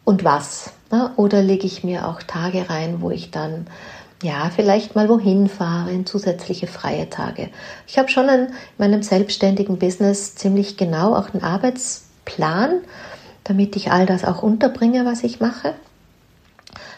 [0.04, 0.72] und was.
[0.90, 1.10] Ne?
[1.16, 3.66] Oder lege ich mir auch Tage rein, wo ich dann
[4.22, 7.50] ja, vielleicht mal wohin fahren, zusätzliche freie Tage.
[7.86, 12.80] Ich habe schon in meinem selbstständigen Business ziemlich genau auch einen Arbeitsplan,
[13.44, 15.74] damit ich all das auch unterbringe, was ich mache.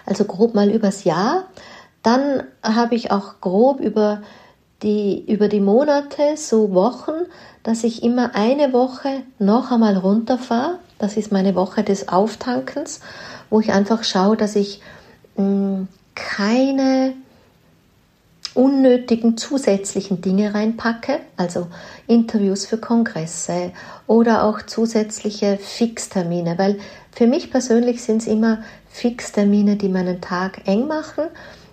[0.07, 1.45] Also grob mal übers Jahr.
[2.03, 4.21] Dann habe ich auch grob über
[4.83, 7.13] die, über die Monate, so Wochen,
[7.63, 10.79] dass ich immer eine Woche noch einmal runterfahre.
[10.99, 13.01] Das ist meine Woche des Auftankens,
[13.49, 14.83] wo ich einfach schaue, dass ich
[15.37, 17.15] mh, mm, keine
[18.55, 21.67] unnötigen zusätzlichen Dinge reinpacke, also
[22.07, 23.73] Interviews für Kongresse
[24.07, 26.79] oder auch zusätzliche Fixtermine, weil
[27.11, 31.25] für mich persönlich sind es immer Fixtermine, die meinen Tag eng machen.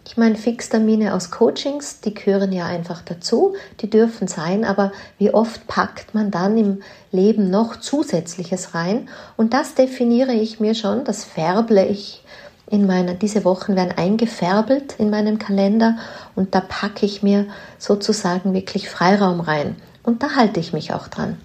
[0.07, 5.33] Ich meine, Fixtermine aus Coachings, die gehören ja einfach dazu, die dürfen sein, aber wie
[5.33, 9.07] oft packt man dann im Leben noch Zusätzliches rein?
[9.37, 12.23] Und das definiere ich mir schon, das färble ich
[12.71, 15.97] in meiner, diese Wochen werden eingefärbelt in meinen Kalender
[16.35, 17.47] und da packe ich mir
[17.77, 19.75] sozusagen wirklich Freiraum rein.
[20.03, 21.37] Und da halte ich mich auch dran.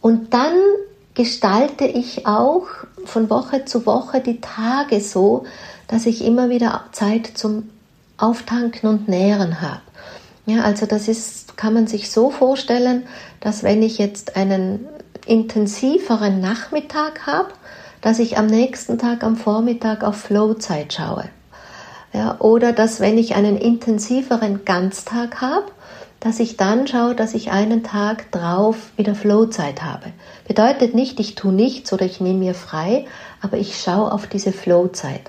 [0.00, 0.54] Und dann
[1.14, 2.66] gestalte ich auch
[3.04, 5.46] von Woche zu Woche die Tage so,
[5.86, 7.70] dass ich immer wieder Zeit zum
[8.18, 9.82] Auftanken und Nähren habe.
[10.46, 13.04] Ja, also das ist, kann man sich so vorstellen,
[13.40, 14.86] dass wenn ich jetzt einen
[15.26, 17.50] intensiveren Nachmittag habe,
[18.06, 21.24] dass ich am nächsten Tag am Vormittag auf Flowzeit schaue.
[22.12, 25.66] Ja, oder dass wenn ich einen intensiveren Ganztag habe,
[26.20, 30.12] dass ich dann schaue, dass ich einen Tag drauf wieder Flowzeit habe.
[30.46, 33.06] Bedeutet nicht, ich tue nichts oder ich nehme mir frei,
[33.40, 35.22] aber ich schaue auf diese Flowzeit.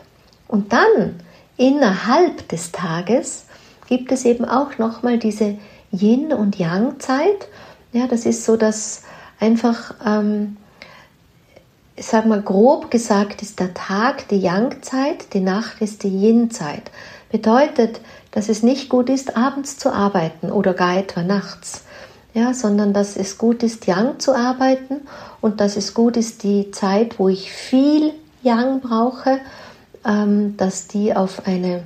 [0.47, 1.15] Und dann
[1.57, 3.47] innerhalb des Tages
[3.87, 5.57] gibt es eben auch nochmal diese
[5.91, 7.47] Yin- und Yang-Zeit.
[7.91, 9.01] Ja, das ist so, dass
[9.39, 10.57] einfach, ähm,
[11.97, 16.91] ich sag mal grob gesagt, ist der Tag die Yang-Zeit, die Nacht ist die Yin-Zeit.
[17.31, 17.99] Bedeutet,
[18.31, 21.83] dass es nicht gut ist, abends zu arbeiten oder gar etwa nachts.
[22.35, 25.01] Ja, sondern dass es gut ist, Yang zu arbeiten
[25.41, 29.39] und dass es gut ist, die Zeit, wo ich viel Yang brauche,
[30.05, 31.83] ähm, dass die auf eine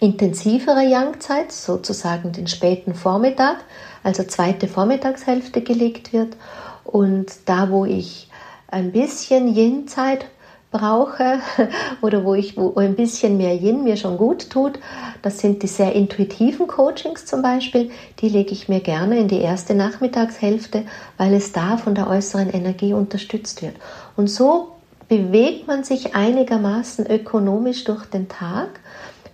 [0.00, 3.56] intensivere Yang-Zeit, sozusagen den späten Vormittag,
[4.02, 6.36] also zweite Vormittagshälfte gelegt wird.
[6.84, 8.28] Und da, wo ich
[8.72, 10.26] ein bisschen Yin-Zeit
[10.70, 11.40] brauche
[12.02, 14.78] oder wo ich wo ein bisschen mehr Yin mir schon gut tut,
[15.20, 19.40] das sind die sehr intuitiven Coachings zum Beispiel, die lege ich mir gerne in die
[19.40, 20.84] erste Nachmittagshälfte,
[21.18, 23.76] weil es da von der äußeren Energie unterstützt wird.
[24.16, 24.72] Und so
[25.08, 28.80] bewegt man sich einigermaßen ökonomisch durch den Tag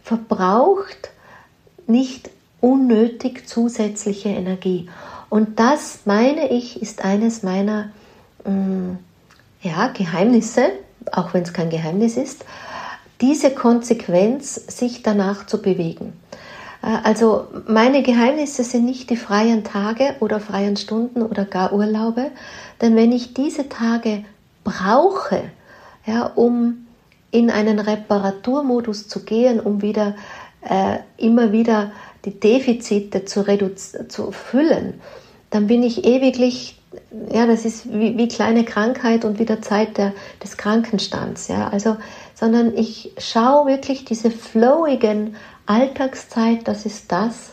[0.02, 1.10] verbraucht
[1.86, 2.30] nicht
[2.60, 4.88] unnötig zusätzliche Energie.
[5.30, 7.90] Und das, meine ich, ist eines meiner
[8.44, 8.96] mm,
[9.68, 10.70] ja, Geheimnisse,
[11.12, 12.44] auch wenn es kein Geheimnis ist,
[13.20, 16.12] diese Konsequenz, sich danach zu bewegen.
[16.82, 22.30] Äh, also meine Geheimnisse sind nicht die freien Tage oder freien Stunden oder gar Urlaube,
[22.80, 24.24] denn wenn ich diese Tage
[24.64, 25.42] brauche,
[26.06, 26.86] ja, um
[27.30, 30.14] in einen Reparaturmodus zu gehen, um wieder
[30.62, 31.92] äh, immer wieder
[32.24, 33.44] die Defizite zu,
[34.08, 35.00] zu füllen,
[35.50, 36.77] dann bin ich ewiglich,
[37.30, 40.12] ja, das ist wie, wie kleine Krankheit und wieder Zeit der,
[40.42, 41.96] des Krankenstands, ja, also,
[42.34, 45.36] sondern ich schaue wirklich diese flowigen
[45.66, 47.52] Alltagszeit, das ist das,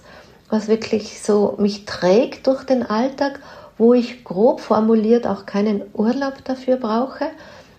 [0.49, 3.39] was wirklich so mich trägt durch den Alltag,
[3.77, 7.25] wo ich grob formuliert auch keinen Urlaub dafür brauche,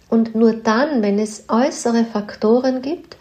[0.09, 3.16] und nur dann, wenn es äußere Faktoren gibt,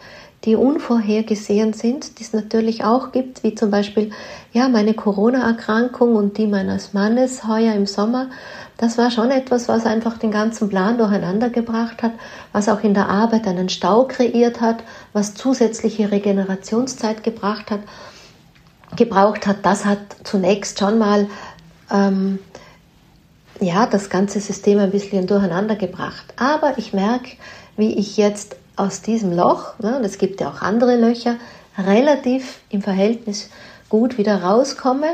[0.46, 4.12] die unvorhergesehen sind, die es natürlich auch gibt, wie zum Beispiel
[4.52, 8.28] ja meine Corona-Erkrankung und die meines Mannes heuer im Sommer,
[8.78, 12.12] das war schon etwas, was einfach den ganzen Plan durcheinander gebracht hat,
[12.52, 17.80] was auch in der Arbeit einen Stau kreiert hat, was zusätzliche Regenerationszeit gebracht hat,
[18.94, 19.58] gebraucht hat.
[19.64, 21.26] Das hat zunächst schon mal
[21.90, 22.38] ähm,
[23.60, 26.34] ja, das ganze System ein bisschen durcheinander gebracht.
[26.36, 27.30] Aber ich merke,
[27.76, 31.36] wie ich jetzt aus diesem Loch, ne, und es gibt ja auch andere Löcher,
[31.78, 33.50] relativ im Verhältnis
[33.88, 35.08] gut wieder rauskomme.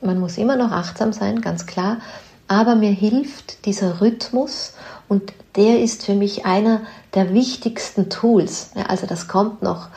[0.00, 1.98] Man muss immer noch achtsam sein, ganz klar.
[2.46, 4.74] Aber mir hilft dieser Rhythmus
[5.08, 6.82] und der ist für mich einer
[7.14, 8.70] der wichtigsten Tools.
[8.74, 9.88] Ja, also das kommt noch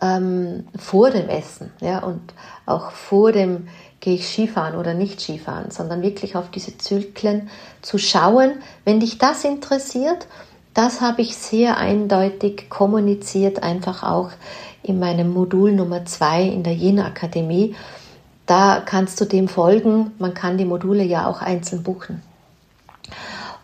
[0.00, 2.20] ähm, vor dem Essen ja, und
[2.66, 3.68] auch vor dem
[4.00, 7.48] gehe ich Skifahren oder nicht Skifahren, sondern wirklich auf diese Zyklen
[7.80, 8.52] zu schauen.
[8.84, 10.26] Wenn dich das interessiert,
[10.74, 14.30] das habe ich sehr eindeutig kommuniziert, einfach auch
[14.82, 17.74] in meinem Modul Nummer 2 in der Jena Akademie.
[18.46, 20.12] Da kannst du dem folgen.
[20.18, 22.22] Man kann die Module ja auch einzeln buchen.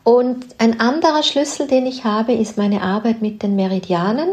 [0.02, 4.30] Und ein anderer Schlüssel, den ich habe, ist meine Arbeit mit den Meridianen.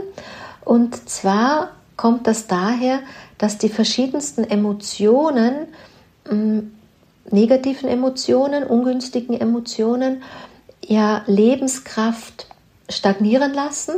[0.63, 2.99] Und zwar kommt das daher,
[3.37, 5.67] dass die verschiedensten Emotionen
[7.29, 10.23] negativen Emotionen, ungünstigen Emotionen
[10.85, 12.47] ja Lebenskraft
[12.89, 13.95] stagnieren lassen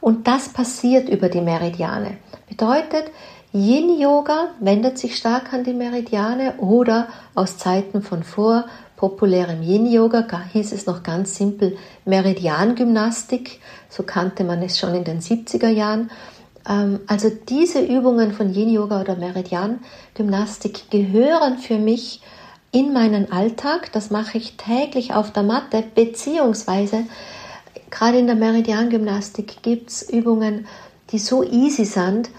[0.00, 2.18] und das passiert über die Meridiane.
[2.48, 3.10] Bedeutet,
[3.52, 8.66] Yin-Yoga wendet sich stark an die Meridiane oder aus Zeiten von vor
[8.96, 15.20] populärem Yin-Yoga hieß es noch ganz simpel Meridiangymnastik, so kannte man es schon in den
[15.20, 16.10] 70er Jahren.
[16.68, 22.20] Ähm, also diese Übungen von Yin-Yoga oder Meridian-Gymnastik gehören für mich
[22.72, 23.90] in meinen Alltag.
[23.92, 27.04] Das mache ich täglich auf der Matte, beziehungsweise
[27.90, 30.66] gerade in der Meridian-Gymnastik gibt es Übungen,
[31.10, 32.30] die so easy sind,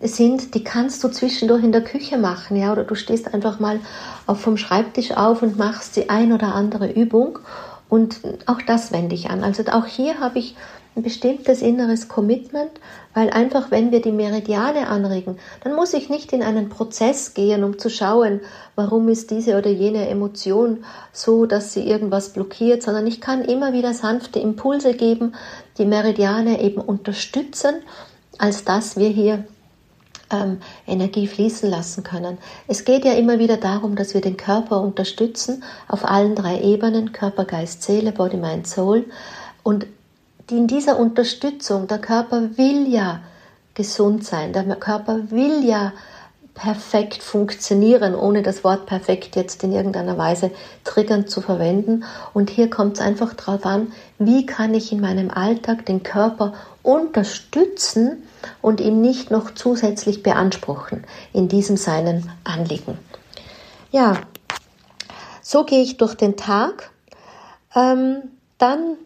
[0.00, 3.80] sind, die kannst du zwischendurch in der Küche machen, ja, oder du stehst einfach mal
[4.26, 7.38] auf vom Schreibtisch auf und machst die ein oder andere Übung
[7.88, 9.42] und auch das wende ich an.
[9.42, 10.54] Also auch hier habe ich
[10.98, 12.72] ein bestimmtes inneres Commitment,
[13.14, 17.62] weil einfach, wenn wir die Meridiane anregen, dann muss ich nicht in einen Prozess gehen,
[17.62, 18.40] um zu schauen,
[18.74, 23.72] warum ist diese oder jene Emotion so, dass sie irgendwas blockiert, sondern ich kann immer
[23.72, 25.34] wieder sanfte Impulse geben,
[25.78, 27.76] die Meridiane eben unterstützen,
[28.38, 29.44] als dass wir hier
[30.30, 32.38] ähm, Energie fließen lassen können.
[32.66, 37.12] Es geht ja immer wieder darum, dass wir den Körper unterstützen auf allen drei Ebenen,
[37.12, 39.06] Körper, Geist, Seele, Body, Mind, Soul.
[39.62, 39.86] Und
[40.50, 43.20] die in dieser Unterstützung, der Körper will ja
[43.74, 45.92] gesund sein, der Körper will ja
[46.58, 50.50] perfekt funktionieren, ohne das Wort perfekt jetzt in irgendeiner Weise
[50.82, 52.04] triggernd zu verwenden.
[52.34, 56.54] Und hier kommt es einfach darauf an, wie kann ich in meinem Alltag den Körper
[56.82, 58.24] unterstützen
[58.60, 62.98] und ihn nicht noch zusätzlich beanspruchen in diesem seinen Anliegen.
[63.92, 64.14] Ja,
[65.40, 66.90] so gehe ich durch den Tag.
[67.76, 68.22] Ähm,
[68.58, 68.96] dann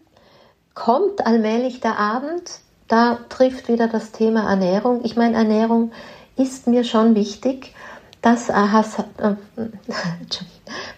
[0.74, 2.60] kommt allmählich der Abend.
[2.88, 5.00] Da trifft wieder das Thema Ernährung.
[5.04, 5.92] Ich meine, Ernährung
[6.36, 7.74] ist mir schon wichtig,
[8.20, 8.54] dass äh,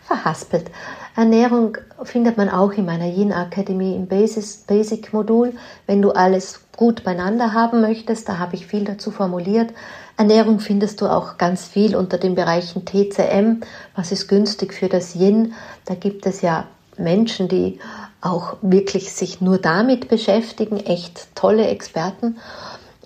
[0.02, 0.70] verhaspelt.
[1.16, 5.52] Ernährung findet man auch in meiner Yin Akademie im Basic Modul.
[5.86, 9.72] Wenn du alles gut beieinander haben möchtest, da habe ich viel dazu formuliert.
[10.16, 13.60] Ernährung findest du auch ganz viel unter den Bereichen TCM,
[13.96, 15.54] was ist günstig für das Yin.
[15.86, 16.66] Da gibt es ja
[16.96, 17.80] Menschen, die
[18.24, 22.38] auch wirklich sich nur damit beschäftigen, echt tolle Experten.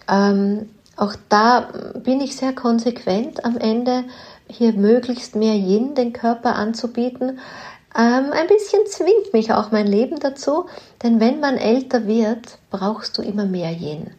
[0.09, 1.69] Ähm, auch da
[2.03, 4.05] bin ich sehr konsequent am Ende,
[4.49, 7.39] hier möglichst mehr Yin den Körper anzubieten.
[7.97, 10.67] Ähm, ein bisschen zwingt mich auch mein Leben dazu,
[11.03, 14.11] denn wenn man älter wird, brauchst du immer mehr Yin.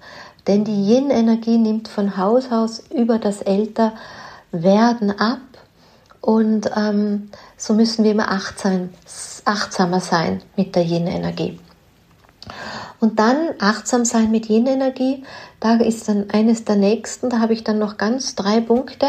[0.48, 5.40] Denn die Yin-Energie nimmt von Haus aus über das Älterwerden ab
[6.22, 7.30] und ähm,
[7.60, 8.90] so müssen wir immer achtsam,
[9.46, 11.60] achtsamer sein mit der Yin-Energie.
[13.00, 15.24] Und dann achtsam sein mit Yin-Energie,
[15.60, 19.08] da ist dann eines der nächsten, da habe ich dann noch ganz drei Punkte,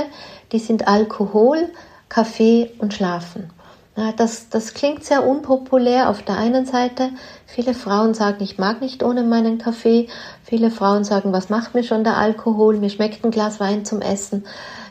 [0.53, 1.70] die sind Alkohol,
[2.09, 3.51] Kaffee und Schlafen.
[3.96, 7.11] Ja, das, das klingt sehr unpopulär auf der einen Seite.
[7.46, 10.09] Viele Frauen sagen, ich mag nicht ohne meinen Kaffee.
[10.44, 12.78] Viele Frauen sagen, was macht mir schon der Alkohol?
[12.78, 14.44] Mir schmeckt ein Glas Wein zum Essen.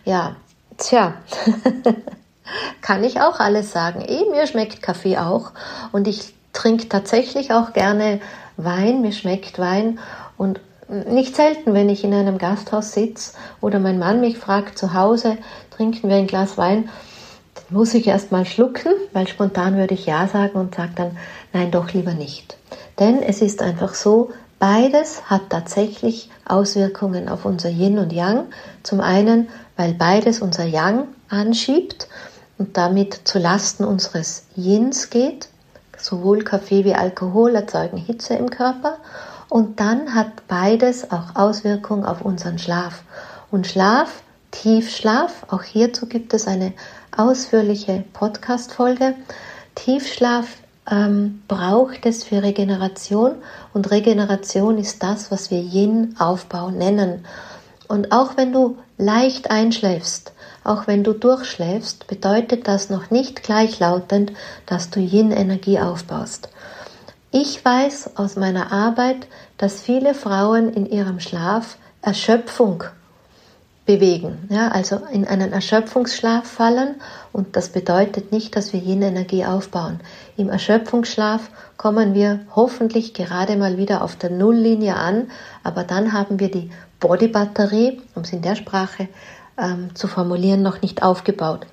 [0.05, 0.35] Ja,
[0.77, 1.15] tja,
[2.81, 4.01] kann ich auch alles sagen.
[4.01, 5.51] Eh, mir schmeckt Kaffee auch
[5.91, 8.19] und ich trinke tatsächlich auch gerne
[8.57, 9.01] Wein.
[9.01, 9.99] Mir schmeckt Wein
[10.37, 14.93] und nicht selten, wenn ich in einem Gasthaus sitze oder mein Mann mich fragt, zu
[14.93, 15.37] Hause
[15.69, 16.89] trinken wir ein Glas Wein,
[17.55, 21.17] dann muss ich erst mal schlucken, weil spontan würde ich Ja sagen und sage dann,
[21.53, 22.57] nein, doch lieber nicht.
[22.99, 28.47] Denn es ist einfach so, beides hat tatsächlich Auswirkungen auf unser Yin und Yang.
[28.83, 29.47] Zum einen,
[29.77, 32.07] weil beides unser Yang anschiebt
[32.59, 35.49] und damit zu Lasten unseres Yins geht.
[35.97, 38.99] Sowohl Kaffee wie Alkohol erzeugen Hitze im Körper
[39.49, 43.03] und dann hat beides auch Auswirkungen auf unseren Schlaf.
[43.49, 46.73] Und Schlaf, Tiefschlaf, auch hierzu gibt es eine
[47.17, 49.15] ausführliche Podcast-Folge.
[49.75, 50.45] Tiefschlaf
[50.89, 53.35] ähm, braucht es für Regeneration
[53.73, 57.25] und Regeneration ist das, was wir Yin-Aufbau nennen.
[57.87, 60.31] Und auch wenn du leicht einschläfst,
[60.63, 64.33] auch wenn du durchschläfst, bedeutet das noch nicht gleichlautend,
[64.65, 66.49] dass du Yin-Energie aufbaust.
[67.31, 72.83] Ich weiß aus meiner Arbeit, dass viele Frauen in ihrem Schlaf Erschöpfung
[73.85, 76.95] bewegen, ja, also in einen Erschöpfungsschlaf fallen
[77.33, 79.99] und das bedeutet nicht, dass wir jene Energie aufbauen.
[80.37, 85.31] Im Erschöpfungsschlaf kommen wir hoffentlich gerade mal wieder auf der Nulllinie an,
[85.63, 89.07] aber dann haben wir die Bodybatterie, um es in der Sprache
[89.59, 91.65] ähm, zu formulieren, noch nicht aufgebaut.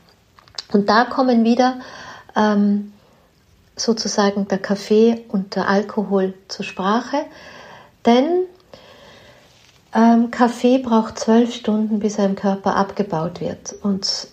[0.72, 1.76] Und da kommen wieder
[2.34, 2.92] ähm,
[3.76, 7.18] sozusagen der Kaffee und der Alkohol zur Sprache,
[8.04, 8.44] denn
[9.94, 14.28] ähm, Kaffee braucht zwölf Stunden, bis er im Körper abgebaut wird und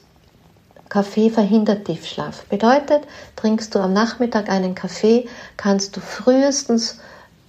[0.89, 2.45] Kaffee verhindert Tiefschlaf.
[2.45, 3.01] Bedeutet,
[3.35, 5.27] trinkst du am Nachmittag einen Kaffee,
[5.57, 6.99] kannst du frühestens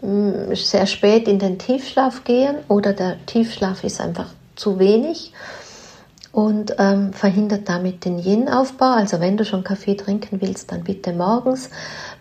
[0.00, 5.32] mh, mm, sehr spät in den Tiefschlaf gehen oder der Tiefschlaf ist einfach zu wenig
[6.34, 8.90] und ähm, verhindert damit den Yin-Aufbau.
[8.90, 11.70] Also wenn du schon Kaffee trinken willst, dann bitte morgens.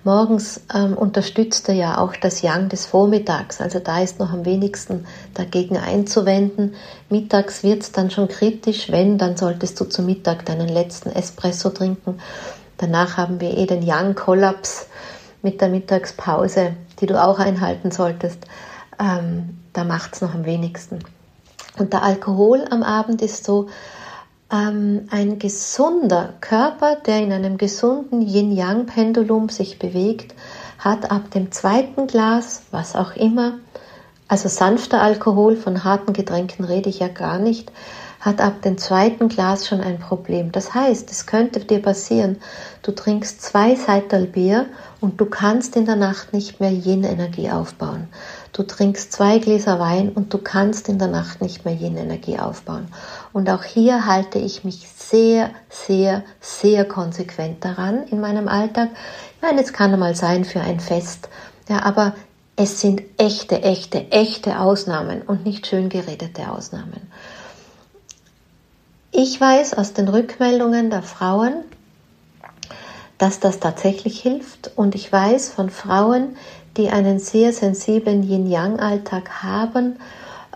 [0.03, 3.59] Morgens ähm, unterstützt er ja auch das Yang des Vormittags.
[3.59, 6.75] Also da ist noch am wenigsten dagegen einzuwenden.
[7.09, 8.91] Mittags wird es dann schon kritisch.
[8.91, 12.19] Wenn, dann solltest du zu Mittag deinen letzten Espresso trinken.
[12.77, 14.85] Danach haben wir eh den Yang-Kollaps
[15.41, 18.45] mit der Mittagspause, die du auch einhalten solltest.
[18.99, 20.99] Ähm, da macht es noch am wenigsten.
[21.79, 23.69] Und der Alkohol am Abend ist so,
[24.53, 30.35] ähm, ein gesunder Körper, der in einem gesunden Yin-Yang-Pendulum sich bewegt,
[30.77, 33.59] hat ab dem zweiten Glas, was auch immer,
[34.27, 37.71] also sanfter Alkohol, von harten Getränken rede ich ja gar nicht,
[38.19, 40.51] hat ab dem zweiten Glas schon ein Problem.
[40.51, 42.37] Das heißt, es könnte dir passieren,
[42.81, 44.67] du trinkst zwei Seital Bier
[45.01, 48.07] und du kannst in der Nacht nicht mehr Yin-Energie aufbauen.
[48.53, 52.37] Du trinkst zwei Gläser Wein und du kannst in der Nacht nicht mehr jene Energie
[52.37, 52.87] aufbauen.
[53.33, 58.89] Und auch hier halte ich mich sehr, sehr, sehr konsequent daran in meinem Alltag.
[59.35, 61.29] Ich meine, es kann einmal sein für ein Fest,
[61.67, 62.13] ja, aber
[62.55, 67.01] es sind echte, echte, echte Ausnahmen und nicht schön geredete Ausnahmen.
[69.11, 71.53] Ich weiß aus den Rückmeldungen der Frauen,
[73.17, 76.35] dass das tatsächlich hilft und ich weiß von Frauen,
[76.77, 79.97] die einen sehr sensiblen Yin-Yang-Alltag haben,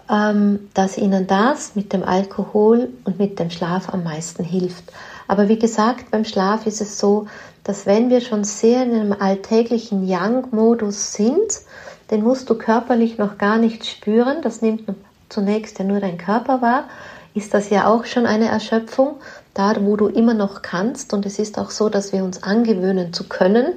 [0.09, 4.85] ähm, dass ihnen das mit dem Alkohol und mit dem Schlaf am meisten hilft.
[5.27, 7.27] Aber wie gesagt, beim Schlaf ist es so,
[7.63, 11.61] dass wenn wir schon sehr in einem alltäglichen Yang-Modus sind,
[12.09, 14.83] den musst du körperlich noch gar nicht spüren, das nimmt
[15.27, 16.85] zunächst ja nur dein Körper wahr,
[17.33, 19.15] ist das ja auch schon eine Erschöpfung,
[19.53, 21.13] da wo du immer noch kannst.
[21.13, 23.73] Und es ist auch so, dass wir uns angewöhnen zu können.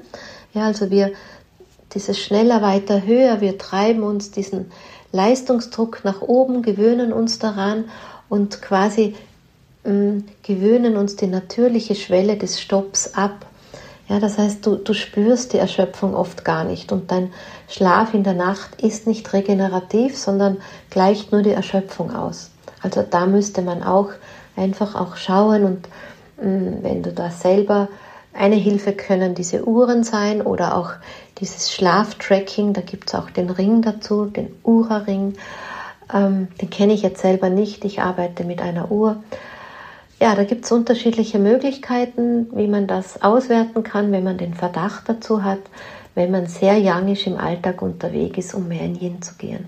[0.54, 1.12] Ja, also wir
[1.94, 4.70] dieses schneller, weiter, höher, wir treiben uns diesen
[5.12, 7.84] Leistungsdruck nach oben, gewöhnen uns daran
[8.28, 9.14] und quasi
[9.84, 13.46] mh, mm, gewöhnen uns die natürliche Schwelle des Stopps ab.
[14.08, 17.32] Ja, das heißt, du, du spürst die Erschöpfung oft gar nicht und dein
[17.68, 20.58] Schlaf in der Nacht ist nicht regenerativ, sondern
[20.90, 22.50] gleicht nur die Erschöpfung aus.
[22.82, 24.10] Also da müsste man auch
[24.56, 25.88] einfach auch schauen und
[26.40, 27.88] mh, mm, wenn du da selber
[28.32, 30.92] eine Hilfe können diese Uhren sein oder auch
[31.38, 35.34] dieses Schlaftracking, da gibt es auch den Ring dazu, den Ura-Ring.
[36.12, 39.22] Ähm, den kenne ich jetzt selber nicht, ich arbeite mit einer Uhr.
[40.20, 45.08] Ja, da gibt es unterschiedliche Möglichkeiten, wie man das auswerten kann, wenn man den Verdacht
[45.08, 45.60] dazu hat,
[46.14, 49.66] wenn man sehr youngisch im Alltag unterwegs ist, um mehr in Yin zu gehen.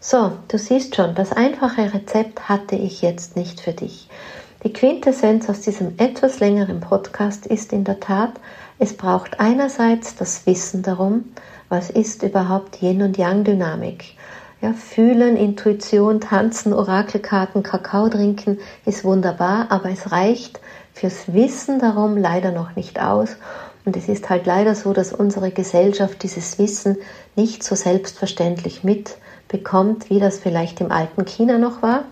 [0.00, 4.08] So, du siehst schon, das einfache Rezept hatte ich jetzt nicht für dich.
[4.66, 8.32] Die Quintessenz aus diesem etwas längeren Podcast ist in der Tat,
[8.80, 11.26] es braucht einerseits das Wissen darum,
[11.68, 14.16] was ist überhaupt Yin und Yang Dynamik.
[14.60, 20.58] Ja, fühlen, Intuition, tanzen, Orakelkarten, Kakao trinken ist wunderbar, aber es reicht
[20.92, 23.36] fürs Wissen darum leider noch nicht aus.
[23.84, 26.96] Und es ist halt leider so, dass unsere Gesellschaft dieses Wissen
[27.36, 32.02] nicht so selbstverständlich mitbekommt, wie das vielleicht im alten China noch war.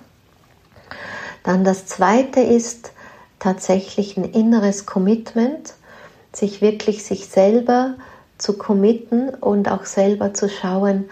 [1.45, 2.91] Dann das zweite ist
[3.39, 5.75] tatsächlich ein inneres Commitment,
[6.33, 7.95] sich wirklich sich selber
[8.39, 11.05] zu committen und auch selber zu schauen,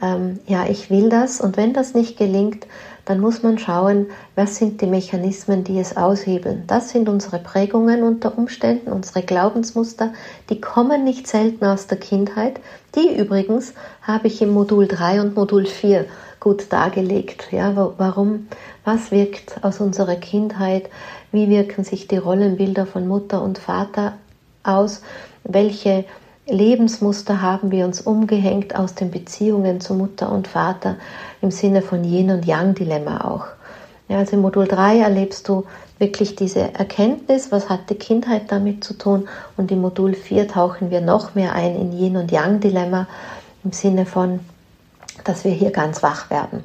[0.00, 2.66] ähm, ja, ich will das und wenn das nicht gelingt,
[3.04, 4.06] dann muss man schauen,
[4.36, 6.64] was sind die Mechanismen, die es aushebeln.
[6.66, 10.12] Das sind unsere Prägungen unter Umständen, unsere Glaubensmuster,
[10.50, 12.60] die kommen nicht selten aus der Kindheit.
[12.94, 16.06] Die übrigens habe ich im Modul 3 und Modul 4
[16.38, 17.48] gut dargelegt.
[17.50, 18.48] Ja, warum,
[18.84, 20.88] was wirkt aus unserer Kindheit,
[21.30, 24.14] wie wirken sich die Rollenbilder von Mutter und Vater
[24.64, 25.02] aus,
[25.44, 26.04] welche
[26.46, 30.96] Lebensmuster haben wir uns umgehängt aus den Beziehungen zu Mutter und Vater
[31.40, 33.46] im Sinne von Yin und Yang Dilemma auch.
[34.08, 35.64] Ja, also im Modul 3 erlebst du
[35.98, 40.90] wirklich diese Erkenntnis, was hat die Kindheit damit zu tun und im Modul 4 tauchen
[40.90, 43.06] wir noch mehr ein in Yin und Yang Dilemma
[43.62, 44.40] im Sinne von,
[45.24, 46.64] dass wir hier ganz wach werden.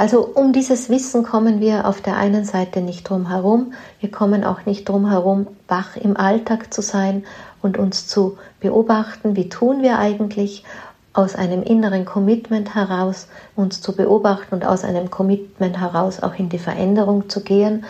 [0.00, 4.44] Also um dieses Wissen kommen wir auf der einen Seite nicht drum herum, wir kommen
[4.44, 7.22] auch nicht drum herum, wach im Alltag zu sein
[7.60, 10.64] und uns zu beobachten, wie tun wir eigentlich
[11.12, 16.48] aus einem inneren Commitment heraus uns zu beobachten und aus einem Commitment heraus auch in
[16.48, 17.84] die Veränderung zu gehen.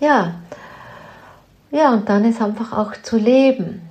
[0.00, 0.34] Ja,
[1.70, 3.82] ja, und dann ist einfach auch zu leben.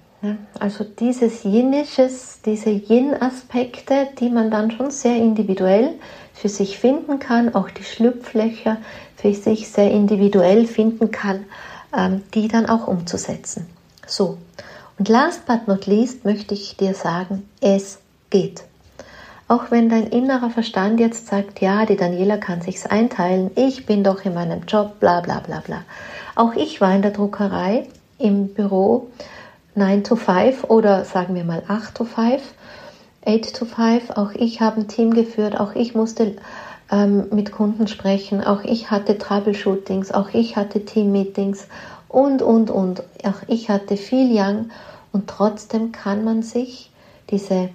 [0.59, 5.91] Also dieses Yinisches, diese Yin-Aspekte, die man dann schon sehr individuell
[6.39, 8.77] für sich finden kann, auch die Schlupflöcher
[9.17, 11.43] für sich sehr individuell finden kann,
[11.95, 13.67] ähm, die dann auch umzusetzen.
[14.07, 14.37] So,
[14.97, 18.63] und last but not least möchte ich dir sagen, es geht.
[19.49, 24.05] Auch wenn dein innerer Verstand jetzt sagt, ja, die Daniela kann sich's einteilen, ich bin
[24.05, 25.83] doch in meinem Job, bla bla bla bla.
[26.35, 27.87] Auch ich war in der Druckerei
[28.17, 29.09] im Büro
[29.75, 32.41] 9 to 5 oder sagen wir mal 8 to 5,
[33.25, 34.11] 8 to 5.
[34.11, 36.37] Auch ich habe ein Team geführt, auch ich musste
[36.91, 41.67] ähm, mit Kunden sprechen, auch ich hatte Troubleshootings, auch ich hatte Team-Meetings
[42.07, 43.03] und, und, und.
[43.23, 44.71] Auch ich hatte viel Young
[45.11, 46.91] und trotzdem kann man sich
[47.29, 47.69] diese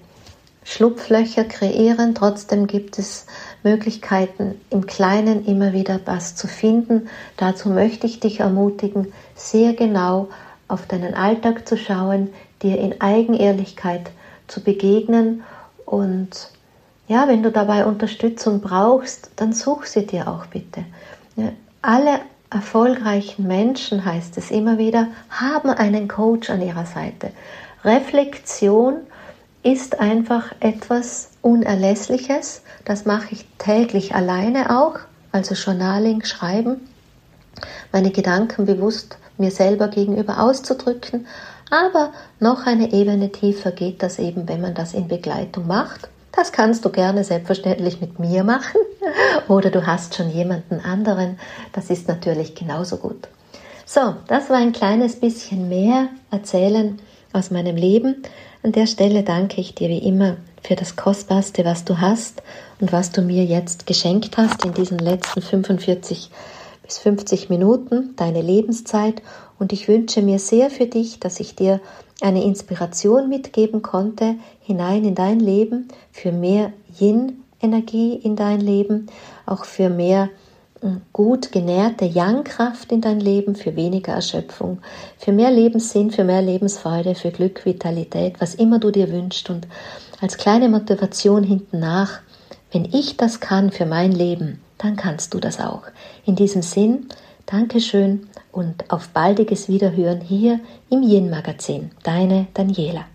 [0.65, 2.15] Schlupflöcher kreieren.
[2.15, 3.27] Trotzdem gibt es
[3.63, 7.09] Möglichkeiten, im Kleinen immer wieder was zu finden.
[7.37, 10.29] Dazu möchte ich dich ermutigen, sehr genau
[10.67, 12.31] auf deinen Alltag zu schauen,
[12.63, 14.24] dir in Eigenehrlichkeit zu
[14.61, 15.43] begegnen
[15.85, 16.51] und
[17.07, 20.85] ja, wenn du dabei Unterstützung brauchst, dann such sie dir auch bitte.
[21.83, 22.21] Alle
[22.51, 27.33] erfolgreichen Menschen, heißt es immer wieder, haben einen Coach an ihrer Seite.
[27.85, 29.01] Reflexion
[29.63, 32.63] ist einfach etwas Unerlässliches.
[32.85, 34.99] Das mache ich täglich alleine auch,
[35.33, 36.89] also Journaling, Schreiben,
[37.93, 41.27] meine Gedanken bewusst mir selber gegenüber auszudrücken.
[41.75, 46.09] Aber noch eine Ebene tiefer geht das eben, wenn man das in Begleitung macht.
[46.31, 48.81] Das kannst du gerne selbstverständlich mit mir machen
[49.49, 51.37] oder du hast schon jemanden anderen.
[51.73, 53.27] Das ist natürlich genauso gut.
[53.87, 57.01] So, das war ein kleines bisschen mehr erzählen
[57.33, 58.23] aus meinem Leben.
[58.63, 62.41] An der Stelle danke ich dir wie immer für das Kostbarste, was du hast
[62.79, 66.31] und was du mir jetzt geschenkt hast in diesen letzten 45
[66.85, 69.23] bis 50 Minuten, deine Lebenszeit.
[69.59, 71.81] Und ich wünsche mir sehr für dich, dass ich dir
[72.21, 79.07] eine Inspiration mitgeben konnte hinein in dein Leben, für mehr Yin-Energie in dein Leben,
[79.47, 80.31] auch für mehr
[81.13, 84.79] gut genährte Yang-Kraft in dein Leben, für weniger Erschöpfung,
[85.19, 89.49] für mehr Lebenssinn, für mehr Lebensfreude, für Glück, Vitalität, was immer du dir wünschst.
[89.49, 89.67] Und
[90.21, 92.21] als kleine Motivation hinten nach,
[92.71, 95.85] wenn ich das kann für mein Leben, dann kannst du das auch.
[96.27, 97.09] In diesem Sinn,
[97.47, 101.91] Dankeschön und auf baldiges Wiederhören hier im Yin Magazin.
[102.03, 103.07] Deine Daniela.